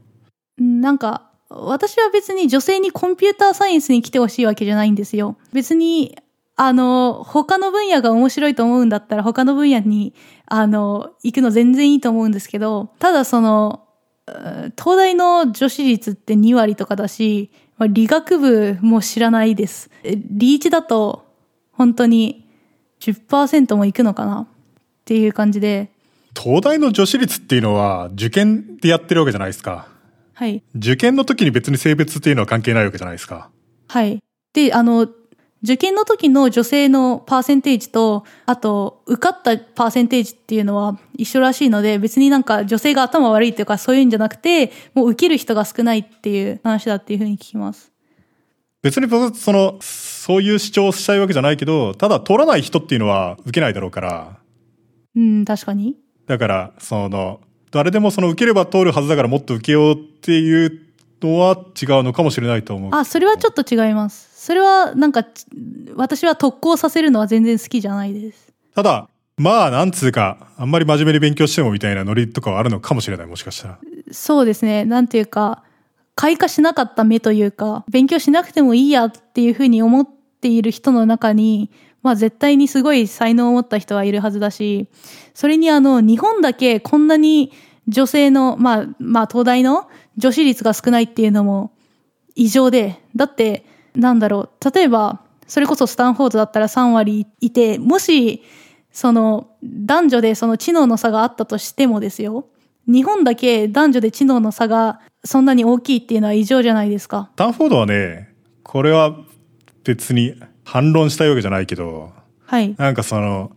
[0.58, 5.38] なんか、私は別に女性にコンピューターサイエンスに来てほしいわけじゃないんですよ。
[5.54, 6.18] 別に、
[6.58, 10.14] あの、他の分野が面白いと思うんだったら他の分野に、
[10.48, 13.84] あの、行くの全然いいと思うんですけど、ただその、
[14.78, 19.90] 東大の女子率って2割とかだし、理学部も知らないです。
[20.04, 21.26] リーチだと
[21.72, 22.46] 本当に
[23.00, 24.48] 10%もいくのかな
[25.08, 25.90] っていう感じで。
[26.36, 29.88] 東大の女子率っていうのは受験でやってるわけじゃないですか。
[30.34, 30.62] はい。
[30.76, 33.50] 受験の時に別に性別っていうのは関係ないわけじゃないですか。
[33.88, 34.22] はい。
[34.54, 35.08] で、あの、
[35.64, 47.92] 受験の時の女性のパーセンテージと、あと、受かったパーセンテージっていうのは一緒らしいので、別になんか女性が頭悪いというかそういうんじゃなくて、もう受ける人が少ないっていう話だっていうふうに聞きます。
[48.84, 54.38] 別に僕、その、そういう主張をしたいわけじゃないけど、ただ通らない人っていうのは受けないだろうから。
[55.18, 55.98] うん、確かに。
[56.28, 57.42] だから、その、
[57.72, 60.82] 誰でもその受ければ通るはずだからもっと受けようっていう
[61.22, 62.92] のは違うのかもしれないと思う。
[62.94, 64.46] あ、それはちょっと違います。
[64.46, 65.26] それはなんか、
[65.96, 68.54] 私は特攻させるのは全然好きじゃないです。
[68.76, 73.80] ただ、まあ、なんつうか、あんまり真面目に勉強してもみたいなノリとかはあるのかもしれない、もしかしたら。
[74.12, 74.86] そうですね。
[74.86, 75.64] なんていうか、
[76.16, 80.08] 開花しなかった目というか、勉強しなくてもいいやっていうふうに思っ
[80.42, 81.70] ている人の中に、
[82.04, 84.88] まあ絶対にすごい才能を持った人はいるはずだし、
[85.34, 87.52] それにあの、日本だけこんなに
[87.88, 91.72] 女性の、まあ、まあ東大の女子率が少ないっていうのも
[92.36, 98.44] 異常で、だって、なんだろう、例えば、それこそスタンフォードだったら3割いて、もし、
[98.92, 102.48] その、男女でその知能の差があったとしてもですよ、
[102.88, 107.30] 日本だけ男女で知能の差がそんなに大きいっていうのは異常じゃないですか。
[107.34, 108.34] スタンフォードはね、
[108.64, 109.18] これは
[109.84, 110.36] 別に
[110.68, 112.12] 反論したいわけじゃないけど、
[112.46, 112.76] はい。
[112.78, 113.54] なんかその、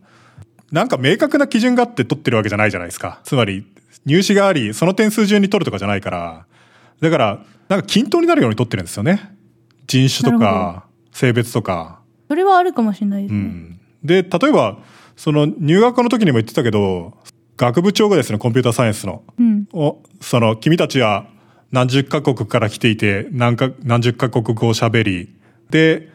[0.71, 3.19] なんか明確な基準があって取ってるわけじゃないじゃないですか。
[3.25, 3.67] つまり、
[4.07, 6.47] 入試があり、その点数順に取るとかじゃないから、
[7.01, 9.35] だから、なんか均等になるように取ってるんですよね。
[9.89, 11.99] 人種とか、性別とか。
[12.29, 13.41] それはあるかもしれないですね。
[13.41, 13.81] うん。
[14.05, 14.79] で、例えば、
[15.17, 17.19] その入学の時にも言ってたけど、
[17.57, 19.67] 学部長がですね、コンピューターサイエンスの、うん。
[19.73, 21.27] おその君たちは
[21.73, 25.35] 何十カ国から来ていて何か何十カ国語を喋り
[25.71, 26.09] で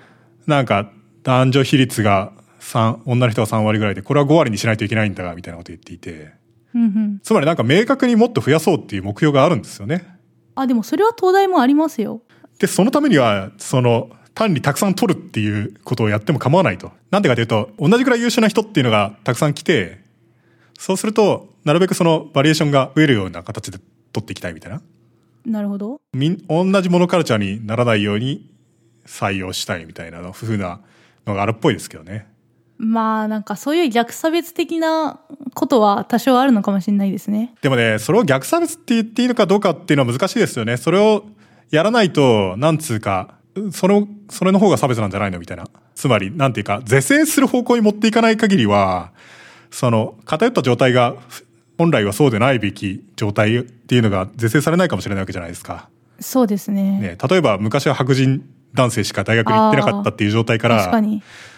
[0.47, 0.91] なんか
[1.23, 6.33] 男女比率が3女の人が3割ぐらいでこれは5割にしないといけないんだがみたいなこと言っていて
[6.75, 7.19] うんうん。
[7.23, 10.05] つまりなんか明確にもっと増やそうっていう目標があるんですよね。
[10.55, 12.21] あ、でもそれは東大もありますよ。
[12.59, 16.91] でそのためにはその単にたくさん取るっていうことをやっても構わないと。
[17.11, 20.01] なんでかというと同じくらい優秀な人っていうのがたくさん来て
[20.77, 23.79] そうするとなるべくそのバリエーションが増えるような形で
[24.11, 24.81] 取っていきたいみたいな。
[25.45, 26.01] なるほど。
[26.13, 28.51] みん同じモノカルチャーにならないように
[29.05, 30.79] 採用したいみたいなのふうな
[31.25, 32.27] のがあるっぽいですけどね。
[32.77, 35.19] まあなんかそういう逆差別的な
[35.53, 37.53] ことは多少あるのかもしれないですね。
[37.61, 40.77] でもね、それを逆差別って言っていいのかどうかっていうのは難しいですよね。
[40.77, 41.25] それを
[41.71, 43.35] やらないと、なんつうか、
[43.71, 45.65] それを、それの方が差別なんじゃないのみたいな。
[45.95, 49.11] つまり、なんていうか、是正する方向に持っていかない限りは、
[49.71, 51.15] その、偏った状態が、
[51.77, 55.89] 本来はそうでないべき状態っていうのが是正されないかもしれないわけじゃないですか。
[56.19, 56.99] そうですね。
[56.99, 58.45] ね、例えば昔は白人
[58.76, 60.91] 男性しか大学に行ってなかったっていう状態から。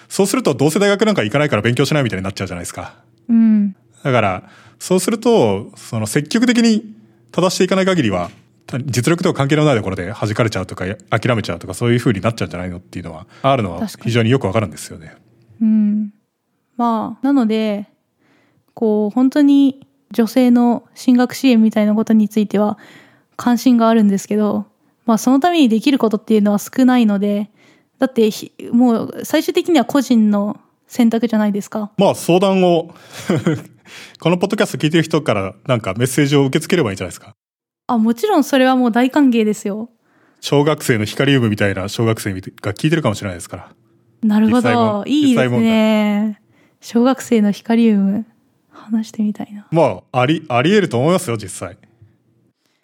[0.10, 2.96] そうするとどうせ大学なんか行かないから勉強しないみたいになっちゃうじゃないですか。
[3.28, 3.76] うん。
[4.04, 4.44] だから、
[4.80, 6.96] そうすると、その積極的に
[7.32, 8.30] 正していかない限りは、
[8.68, 15.14] た実力とは関係のないところで弾かれちゃうとか、諦めちゃうとか、そういう風になっちゃうんじゃないのっていうのは、あるのは非常によくわかるんですよね。
[15.62, 16.14] うん。
[16.78, 17.88] まあ、なので、
[18.74, 22.78] こう、本当に女性の進学支援みたいなことについては
[23.36, 24.68] 関心があるんですけど、
[25.08, 27.50] まあそのためにできることっていうのは少ないので、
[27.98, 31.92] だってひもう最終的には個人の選択じゃないですか。
[31.98, 32.94] まあ相談を、
[34.20, 37.36] このポッドキャスト聞いてる人からなんかメッセージを受け付ければいいんじゃないですか。
[37.88, 39.90] あ、もちろんそれはもう大歓迎ですよ。
[40.42, 43.70] 小学生の光ウムみたいな小学生が聞いてるかもしれないですから。
[44.22, 45.04] なるほども。
[45.08, 46.42] いいですね。
[46.82, 48.26] 小学生のヒカリウム、
[48.70, 49.68] 話してみたいな。
[49.72, 51.78] まあ、あり、あり得ると思いますよ、実際。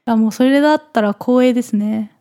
[0.06, 2.12] あ、もうそれだったら光栄ですね。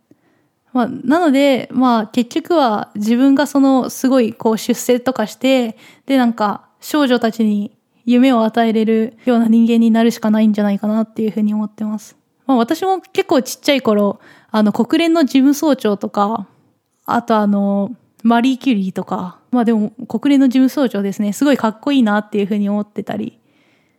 [0.73, 5.77] まあ、なので、まあ結局は自分がそのすごいこう出世とかして、
[6.07, 12.17] でなんか少女たちに夢を与えれるような人間になるしかないんじゃないかなっていうふうに思ってます。
[12.47, 14.21] まあ私も結構ちっちゃい頃、
[14.51, 16.47] あの国連の事務総長とか、
[17.05, 23.39] あとあの、マリー・キュリーとか、まあでも国連の事務総長ですね、すごいかっこいいなっていうふうに思ってたり、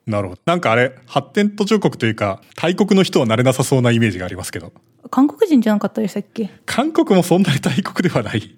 [0.06, 0.41] なるほど。
[0.45, 4.74] なんかあれ、発展途上国というか、大国の人はなれなさそうなイメージがありますけど。
[5.10, 6.49] 韓国人じゃなかったでしたっけ？
[6.66, 8.58] 韓国もそんなに大国ではない。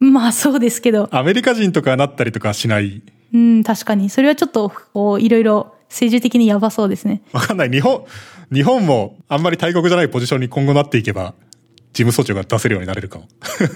[0.00, 3.02] まあそうですけど、アメリカ人とかなったりとかしない。
[3.32, 4.10] うん、確かに。
[4.10, 7.22] それはちょっと、こう、いろいろ政治的にやばそうですね。
[7.32, 7.70] わかんない。
[7.70, 8.04] 日本、
[8.52, 11.34] 日本もあんまり大国じゃないポジションに今後なっていけば、
[11.92, 13.26] 事務総長が出せるようになれるかも。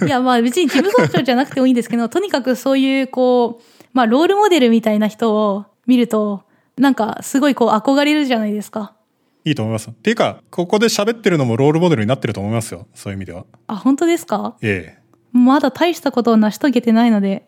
[0.06, 6.44] いや、まあ別に事務総長じゃなくてもいいんですけど、とにかくそういう、こう、まあロールモデルみたいな人を見ると、
[6.76, 8.94] なんかすごいこう憧れるじゃないですか。
[9.44, 9.90] いいと思います。
[9.90, 12.86] っていうか、ここで喋ってるのもロールモデルになってると思いますよ。
[12.94, 13.44] そういう意味では。
[13.66, 14.56] あ、本当ですか？
[14.62, 14.98] え
[15.32, 17.46] まだ大したことを成し遂げてないので、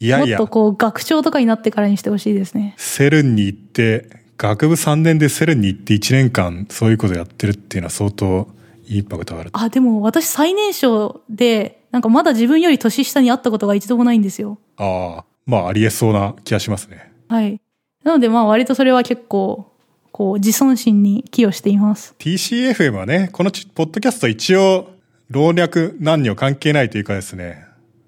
[0.00, 0.06] え。
[0.06, 2.74] いやいやもっと、こう学長とかになってからにしてほしいですね。
[2.76, 8.48] セルンに行って、学部3年でセルンに行って1年間そういうことやってるっていうのは相当
[8.86, 9.50] インパクトがある。
[9.52, 14.58] あ、でも私最年少で、なんかまだ自分より年下に会ったことが一度もないんですよ。
[14.76, 17.12] ああ、まあありえそうな気がしますね。
[17.28, 17.60] はい。
[18.06, 19.66] なのでまあ割とそれは結構、
[20.12, 22.14] こう自尊心に寄与しています。
[22.20, 24.90] TCFM はね、このちポッドキャスト一応、
[25.28, 27.64] 老若男女関係ないというかですね、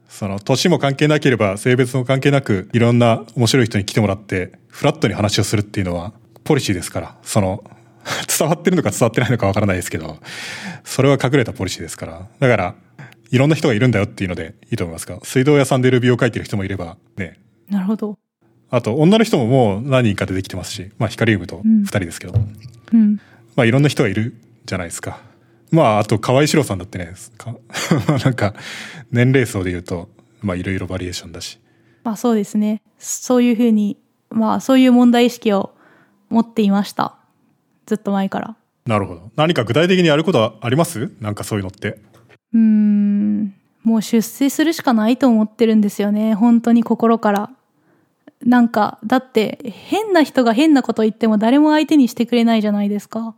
[0.08, 6.12] その、年も関係なければ、性別も関係なく、いろんな面白い人に来てもらって、フラットに話をするっていうのは、
[6.44, 7.64] ポリシーですから、その、
[8.38, 10.18] 伝わってるのか伝わってないのかわからないですけど、
[10.84, 12.28] それは隠れたポリシーですから。
[12.38, 12.74] だから、
[13.32, 18.16] いろんな人がいるんだよっていうのでいいと思いますが、水道屋さんでルビーを書いてる人もいれば、ね、なるほど。
[18.70, 22.34] あと、女の人ももう何人か出てきてますし、まあ、ヒカリウムと二人ですけど、
[22.92, 23.20] うん。
[23.56, 24.34] まあ、いろんな人がいる
[24.66, 25.20] じゃないですか。
[25.70, 27.54] まあ、あと、河合史郎さんだってね、か
[28.24, 28.54] なんか、
[29.10, 30.08] 年齢層で言うと、
[30.42, 31.58] まあ、いろいろバリエーションだし。
[32.04, 32.80] まあそうですね。
[32.98, 33.98] そういうふうに、
[34.30, 35.74] まあそういう問題意識を
[36.30, 37.16] 持っていました。
[37.86, 38.56] ずっと前から。
[38.86, 39.30] なるほど。
[39.36, 41.10] 何か具体的にやることはあります？
[41.20, 41.98] なんかそういうのって。
[42.54, 43.54] うーん。
[43.82, 46.32] もう出世するしかないと思ってるんですよね。
[46.34, 47.50] 本当に心から。
[48.44, 53.34] なんか、だって変な人が変なこと言っても誰も相手にしてくれないじゃないですか。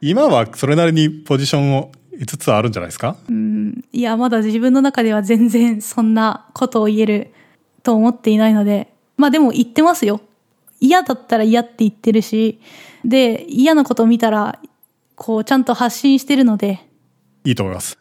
[0.00, 3.16] 今はそれなりにポジションを5つあるんじゃないですか？
[3.28, 3.84] うん。
[3.92, 7.32] いや、まだ自分の中では全然そんなことを言える
[7.82, 8.92] と思っていないので。
[9.16, 10.20] まあでも言ってますよ。
[10.80, 12.58] 嫌だったら嫌って言ってるし、
[13.04, 14.58] で、嫌なことを見たら、
[15.14, 16.80] こう、ちゃんと発信してるので、
[17.44, 17.98] いいと思います。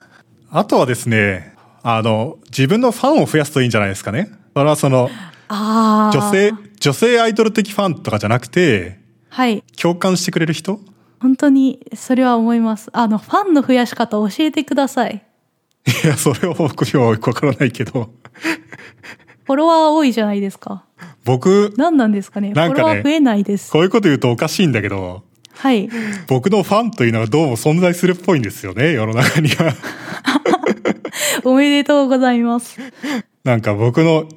[0.49, 1.53] あとはですね、
[1.83, 4.31] あの、自分のファンを増やすといいんじゃないですかね。
[4.53, 5.09] それはその、
[5.49, 6.17] ああ。
[6.17, 8.99] 女性、女性アイドル的ファンとかじゃなくて、
[9.29, 9.63] はい。
[9.79, 10.79] 共感してくれる人？
[11.19, 12.89] 本当に、それは思います。
[12.93, 15.25] あの、ファンの増やし方教えてください。
[16.03, 18.11] いや、それは僕にはよくわからないけど、
[19.45, 20.85] フォロワー多いじゃないですか。
[21.25, 22.51] 僕、何なんですかね。
[22.51, 23.71] なんかねフォロワー増えないです。
[23.71, 25.23] こういうこと言うとおかしいんだけど、
[25.59, 25.89] はい。
[26.27, 29.73] 僕のファンというのはどうも存在するっぽいんですよね、世の中には。
[31.43, 32.79] おめでとうございます。
[33.43, 34.29] なんか僕の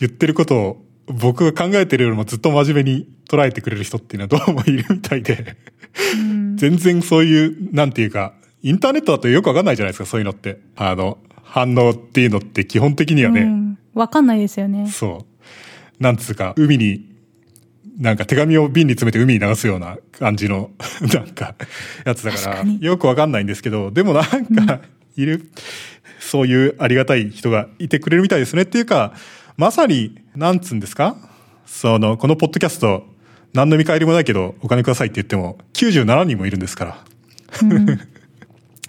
[0.00, 5.56] 言ってることを僕が考えてるよりもずっと真面目に捉えてくれる人っていうのはどうもいるみたいで、
[6.56, 10.60] 全然そういう、なんていうか、インターネットだとよくわかんないじゃないですか、そういうのって。
[10.76, 13.78] あの、反応っていうのって基本的にはね、うん。
[13.94, 14.88] わかんないですよね。
[14.90, 15.26] そ
[15.98, 16.02] う。
[16.02, 17.06] なんつうか、海に、
[17.98, 20.70] なんか手紙を瓶に詰めて海に流すような感じの、
[21.12, 21.54] なんか、
[22.04, 24.80] やつだから、よくわかんないんですけど、でもなんか、
[25.16, 25.50] いる、
[26.20, 28.62] そういうありがたい人がいてくれるみたいですね。
[28.62, 29.14] っていうか、
[29.58, 31.16] まさに、なんつうんですか？
[31.66, 33.04] その、このポッドキャスト、
[33.52, 37.04] 何の見返りもないけど、お金くださいって言っても、97人もいるんですから。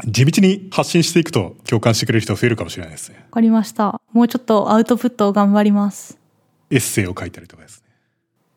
[0.05, 3.17] 地道に発信していくと共感してくれる人が増えるかもしれないですね。
[3.17, 3.99] わかりました。
[4.13, 6.17] もうちょっとアウトプットを頑張ります。
[6.69, 7.89] エッセイを書いたりとかですね。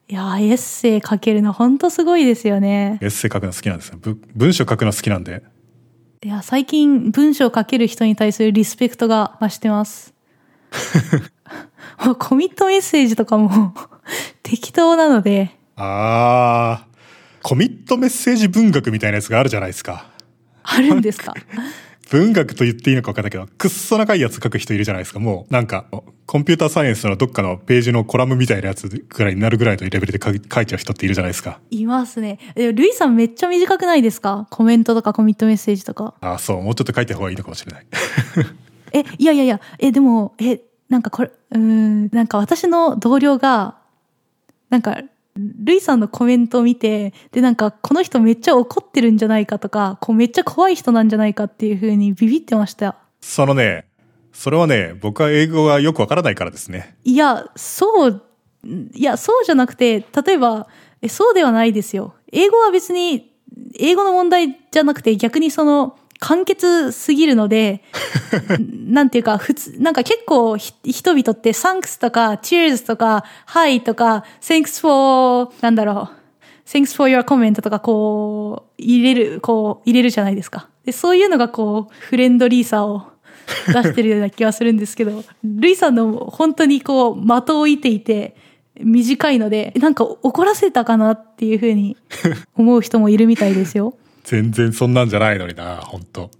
[0.08, 2.98] いやー、エッセイ書けるの本当すごいですよね。
[3.00, 3.98] エッセイ書くの好きなんですよ。
[4.00, 5.42] ぶ文章書くの好きなんで。
[6.22, 10.12] いや、最近文章を書ける人に対するリスペクトが増してます。
[12.18, 13.74] コミットメッセージとかも
[14.42, 20.06] 適当なので、あー、コミットメッセージ文学みたいなやつがあるじゃないですか。
[20.64, 21.34] あるんですか？
[22.10, 25.18] 文学と言っていいのか分かんないけど、くっそ長いやつ書く人いるじゃないですか。
[25.18, 25.86] もう、なんか、
[26.26, 30.30] コンピューターサイエンスのどっかのページのコラムみたいなやつぐらいになるぐらいのレベルで書
[30.60, 31.58] いちゃう人っているじゃないですか。
[31.70, 32.38] いますね。
[32.54, 34.46] でもルイさんめっちゃ短くないですか？
[34.50, 36.12] コメントとかコミットメッセージとか。
[36.20, 37.86] あーそう、もうちょっと書いた方がいいのかもしれない。
[38.92, 40.60] え、いやいやいや、え、でも、え、
[40.92, 43.78] なんかこれ、うーん、なんか私の同僚が、
[44.68, 45.00] なんか、
[45.34, 52.96] ルイさんのコメントを見て、で、なんか、この人めっちゃ怒ってるんじゃないかとか、こうめっちゃ怖い人なんじゃないかっていう風にビビってました。
[53.22, 53.86] そのね、
[54.34, 56.94] それはね、僕は英語がよくわからないからですね。
[57.04, 58.22] いや、そう、
[58.92, 60.68] いや、そうじゃなくて、例えば、
[61.00, 62.16] えそうではないですよ。
[62.30, 63.32] 英語は別に、
[63.78, 67.82] 英語の問題じゃなくて、逆にその、簡潔すぎるので、
[68.86, 80.68] なんていうか、普通、なんか結構ひ人々って thanks とか cheers とか hi とか thanks for なんだろう thanks for your comment とかこう入れる、こう入れるじゃないですか。
[80.84, 83.02] で、そういうのがこうフレンドリーさを
[83.66, 88.36] 出してるような気はするんですけど、ルイさんの本当にこう的を射ていて
[88.80, 91.96] 短いので、なんか怒らせたかなっていうふうに
[92.54, 93.96] 思う人もいるみたいですよ。
[94.24, 96.30] 全然そんなんじゃないのにな、本当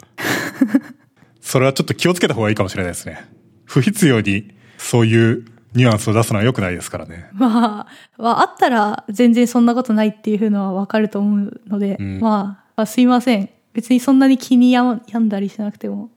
[1.41, 3.27] それはちょっと気をつけた方がいいかもしれないですね。
[3.65, 5.45] 不必要にそういう
[5.75, 7.29] ニュアンスを出すのは良くないですからね。
[7.33, 7.87] まあ、
[8.19, 13.51] まあ、あったら全然そんなことないっていうのはわかると思うので、んまあ、あすいません。
[13.73, 16.11] 別にそんなに気に病んだりしなくても。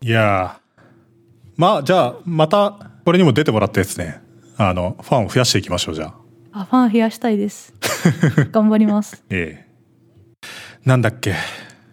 [0.00, 0.82] いやー。
[1.56, 4.20] まあ、じゃあ、また、これにも出てもらったやつね。
[4.56, 6.06] あの、ファンを増やしていきましょう、じゃ
[6.52, 6.60] あ。
[6.60, 7.74] あ、ファン増やしたいです。
[8.50, 9.22] 頑張ります。
[9.30, 9.69] ええ。
[10.84, 11.34] なんだっけ？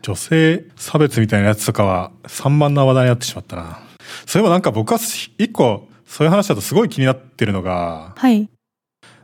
[0.01, 3.79] 女性差別みたいなやつとかは散漫な話題になってしまったな。
[4.25, 4.99] そういえばなんか僕は
[5.37, 8.49] 一個、そういう話だとすごい気になってるのが、はい。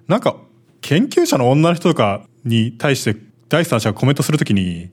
[0.08, 0.36] なんか、
[0.82, 3.16] 研究者の女の人とかに対して
[3.48, 4.90] 第三者がコメントするときに、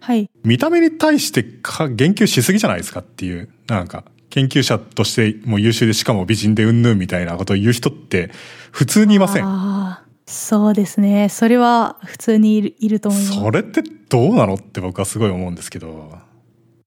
[0.00, 0.28] はい。
[0.42, 8.30] 見た目に対してか言及しすぎじゃないですかっていう、なんか、研究者としても優秀でしかも美人でうんぬんみたいなことを言う人って
[8.72, 9.44] 普通にいません。
[9.46, 11.30] ああ、そうですね。
[11.30, 13.40] それは普通にいるいると思います。
[13.40, 16.18] それってどうなのって僕はすごい思うんですけど、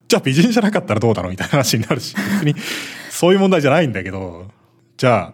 [0.07, 2.53] じゃあ美人じゃなかったらどうだろうみたいな話になるし、別に
[3.09, 4.51] そういう問題じゃないんだけど、
[4.95, 5.34] じゃ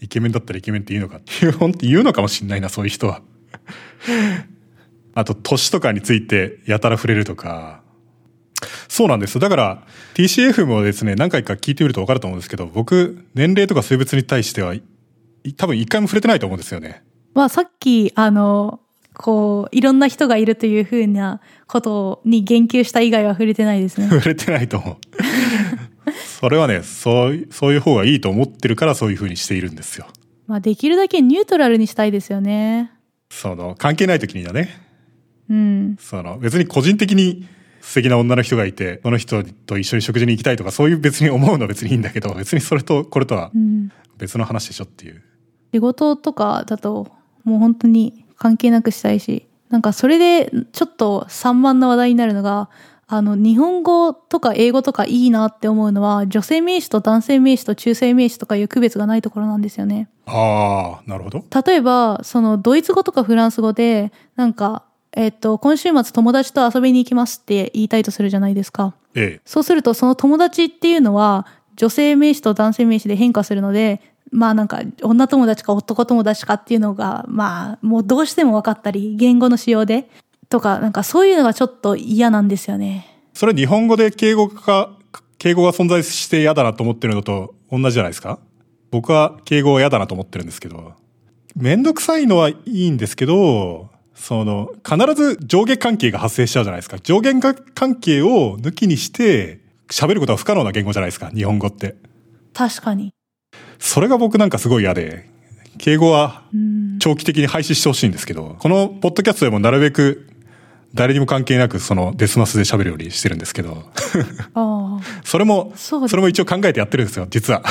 [0.00, 3.20] イケメンだったらイケメンって言うのかっていう、本当言うのかもしんないな、そういう人は。
[5.14, 7.82] あと、年とかについてやたら触れるとか。
[8.88, 9.38] そうなんです。
[9.38, 14.74] だから、TCF もですね、何回か聞いてみると分かると思うんですけど、僕、年齢とか性別に対しては、
[15.58, 17.02] 多分一回も触れてないと思うんですよね。
[17.34, 18.80] まあさっき、あの、
[19.14, 24.08] こう、いろんな人がいるというふうなことに言及した以外は触れてないですね。
[24.10, 24.96] 触れてないと思う。
[26.40, 30.06] それはね、そう、そういう方がいいと思ってるからそういうふうにしているんですよ。
[30.46, 32.90] まあできるだけニュートラルにしたいですよね。
[33.30, 34.68] その、関係ない時にはね。
[35.48, 35.96] うん。
[35.98, 37.46] その、別に個人的に
[37.80, 43.90] 素敵な女の人がいて、その人と一緒に食事に行きたいとか、そういう別に思うのは別にいいんだけど、別にそれとこれとはうん。
[44.18, 45.22] 別の話でしょっていう。
[45.72, 47.08] 仕事とかだと、
[47.44, 52.68] もう本当に関係なくしたいし、なんかそれでちょっと散漫な話題になるのが、
[53.06, 60.08] あの、日本語とか英語とかいいなって思うのは、女性名詞と男性名詞と中性名詞とかいう区別がないところなんですよね。
[60.26, 61.44] ああ、なるほど。
[61.66, 68.94] 例えば、その、ドイツ語とかフランス語で、なんか、えっと、今週末友達と遊びに行きますって言いたいとするじゃないですか。
[69.14, 69.40] ええ。
[69.44, 71.46] そうすると、その友達っていうのは、
[71.76, 74.00] 女性名詞と男性名詞で変化するので、
[74.34, 80.10] まあなんか、女友達か男友達かっていうのが、まあ、もうどうしても分かったり、言語の使用で、
[80.48, 83.06] とか、なんかそういうのがちょっと嫌なんですよね。
[83.32, 84.90] それ日本語で敬語が、
[85.38, 88.38] 敬語が存在して嫌だなと思ってるのと同じじゃないですか？
[88.90, 90.94] 僕は敬語は嫌だなと思ってるんですけど、
[91.56, 96.98] めんどくさいのはいいんですけど、その、必ず上下関係が発生しちゃうじゃないですか。
[97.00, 101.96] 上下関係を抜きにして、喋ることは不可能な言語じゃないですか、日本語って。
[102.52, 103.12] 確かに。
[103.78, 105.28] それが僕なんかすごい嫌で、
[105.78, 106.98] 敬語はうん。
[106.98, 110.26] 長期的に廃止してほしいんですけど、このポッドキャストでもなるべく
[110.94, 113.84] 誰にも関係なくそのデスマスで喋るようにしてるんですけど、
[114.54, 117.62] あ それも、それも一応考えてやってるんですよ、実は。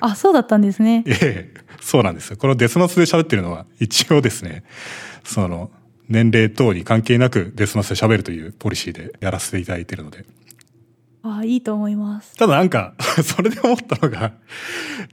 [0.00, 0.06] あ。
[0.08, 1.04] あ、そうだったんですね。
[1.06, 2.38] ええ、そうなんですよ。
[2.38, 4.64] このデスマスで喋ってるのは一応ですね、
[5.24, 5.70] その、
[6.08, 10.24] 年齢等に関係なくデスマスで喋るというポリシーでやらせていただいているので。
[11.22, 12.36] あいいと思います。
[12.36, 14.32] ただなんか、 それで思ったのが、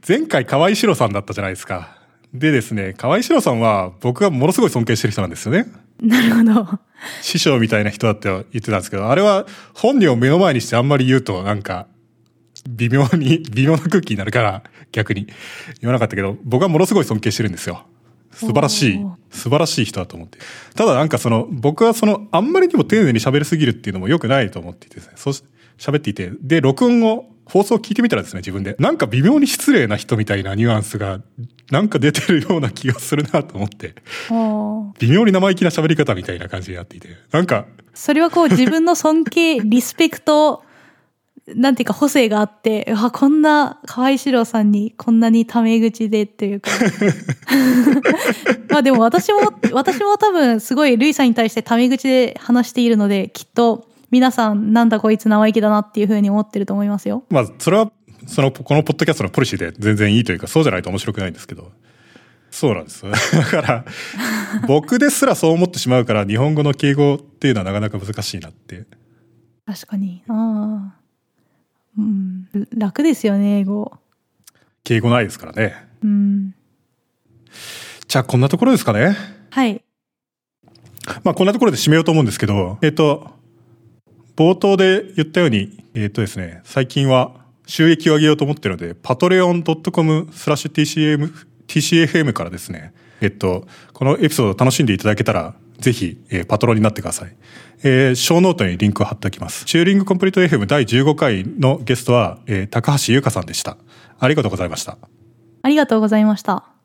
[0.07, 1.97] 前回河合史郎さんだったじゃないですか。
[2.33, 5.67] でですね、河合史郎さんは僕がものすごい尊敬してる人なんですよね。
[6.01, 6.79] なるほど。
[7.21, 11.87] 師匠みたいな人だって言ってたんですけど、あれは本人を目の前にしてあんまり言うとなんか、
[12.69, 15.27] 微妙に、 微妙な空気になるから逆に
[15.81, 17.85] 言わなかったけど、僕はものすごい尊敬してるんですよ。
[18.31, 20.37] 素晴らしい素晴らしい人だと思って。
[20.75, 25.13] ただなんかその、僕はその、あんまりにも丁寧に喋りすぎるっていうのも良くないと思っていてですね。
[25.15, 25.43] そうし、
[25.77, 26.31] 喋っていて。
[26.41, 28.75] で、録音を、放送を聞いてみたらですね、自分で。
[28.77, 31.21] なんか微妙に失礼な人みたいなニュアンスが、
[31.71, 33.95] なんか出てるような気がするなと思って。
[34.99, 37.09] 微妙に生意気な喋り方みたいな感じになっていて。
[37.31, 40.63] なんか、それはこう 自分の尊敬、リスペクト、
[41.55, 46.69] なんていうか補正があって、あ、こんな河合史郎さんにこんなにタメ口でっていうか。
[48.69, 57.23] まあでも私も、私も多分すごいルイさんに対してタメ口で話しているので、きっと皆さんなんだこいつ生意気だなっていうふうに思ってると思いますよ。
[57.29, 57.91] まあ、それは、
[58.27, 61.71] その、このポッドキャストのポリシーで全然いいというか、そうじゃないと面白くないんですけど。
[62.49, 63.03] そうなんです。
[63.05, 63.85] だから、
[64.67, 68.85] 僕ですらそう思ってしまうから、日本語の敬語っていうのはなかなか難しいなって。
[69.65, 70.23] 確かに。
[70.27, 70.97] ああ。
[71.97, 72.47] うん。
[72.75, 73.91] 楽ですよね、英語。
[74.83, 75.75] 敬語ないですからね。
[76.01, 76.55] うん。
[78.07, 79.15] じゃあ、こんなところですかね。
[79.49, 79.83] はい。
[81.23, 83.36] まあ、こんなところで締めようと思うんですけど、えっと、
[84.37, 87.33] 冒頭で言ったように、えっとですね、最近は
[87.65, 91.33] 収益を上げようと思ってるので、patreon.com スラッシュ TCM、
[91.67, 97.35] TCFM からですね、えっと、このエピソードを楽しんでいただけたら、ぜひ、えーパトロンになってください。
[97.83, 99.65] えー、ショーノートにリンクを貼っておきます。
[99.65, 103.77] チューリングコンプリート FM 第15回のゲストは、えー高橋優香さんでした。
[104.19, 104.99] ありがとうございました。
[105.63, 106.76] ありがとうございました。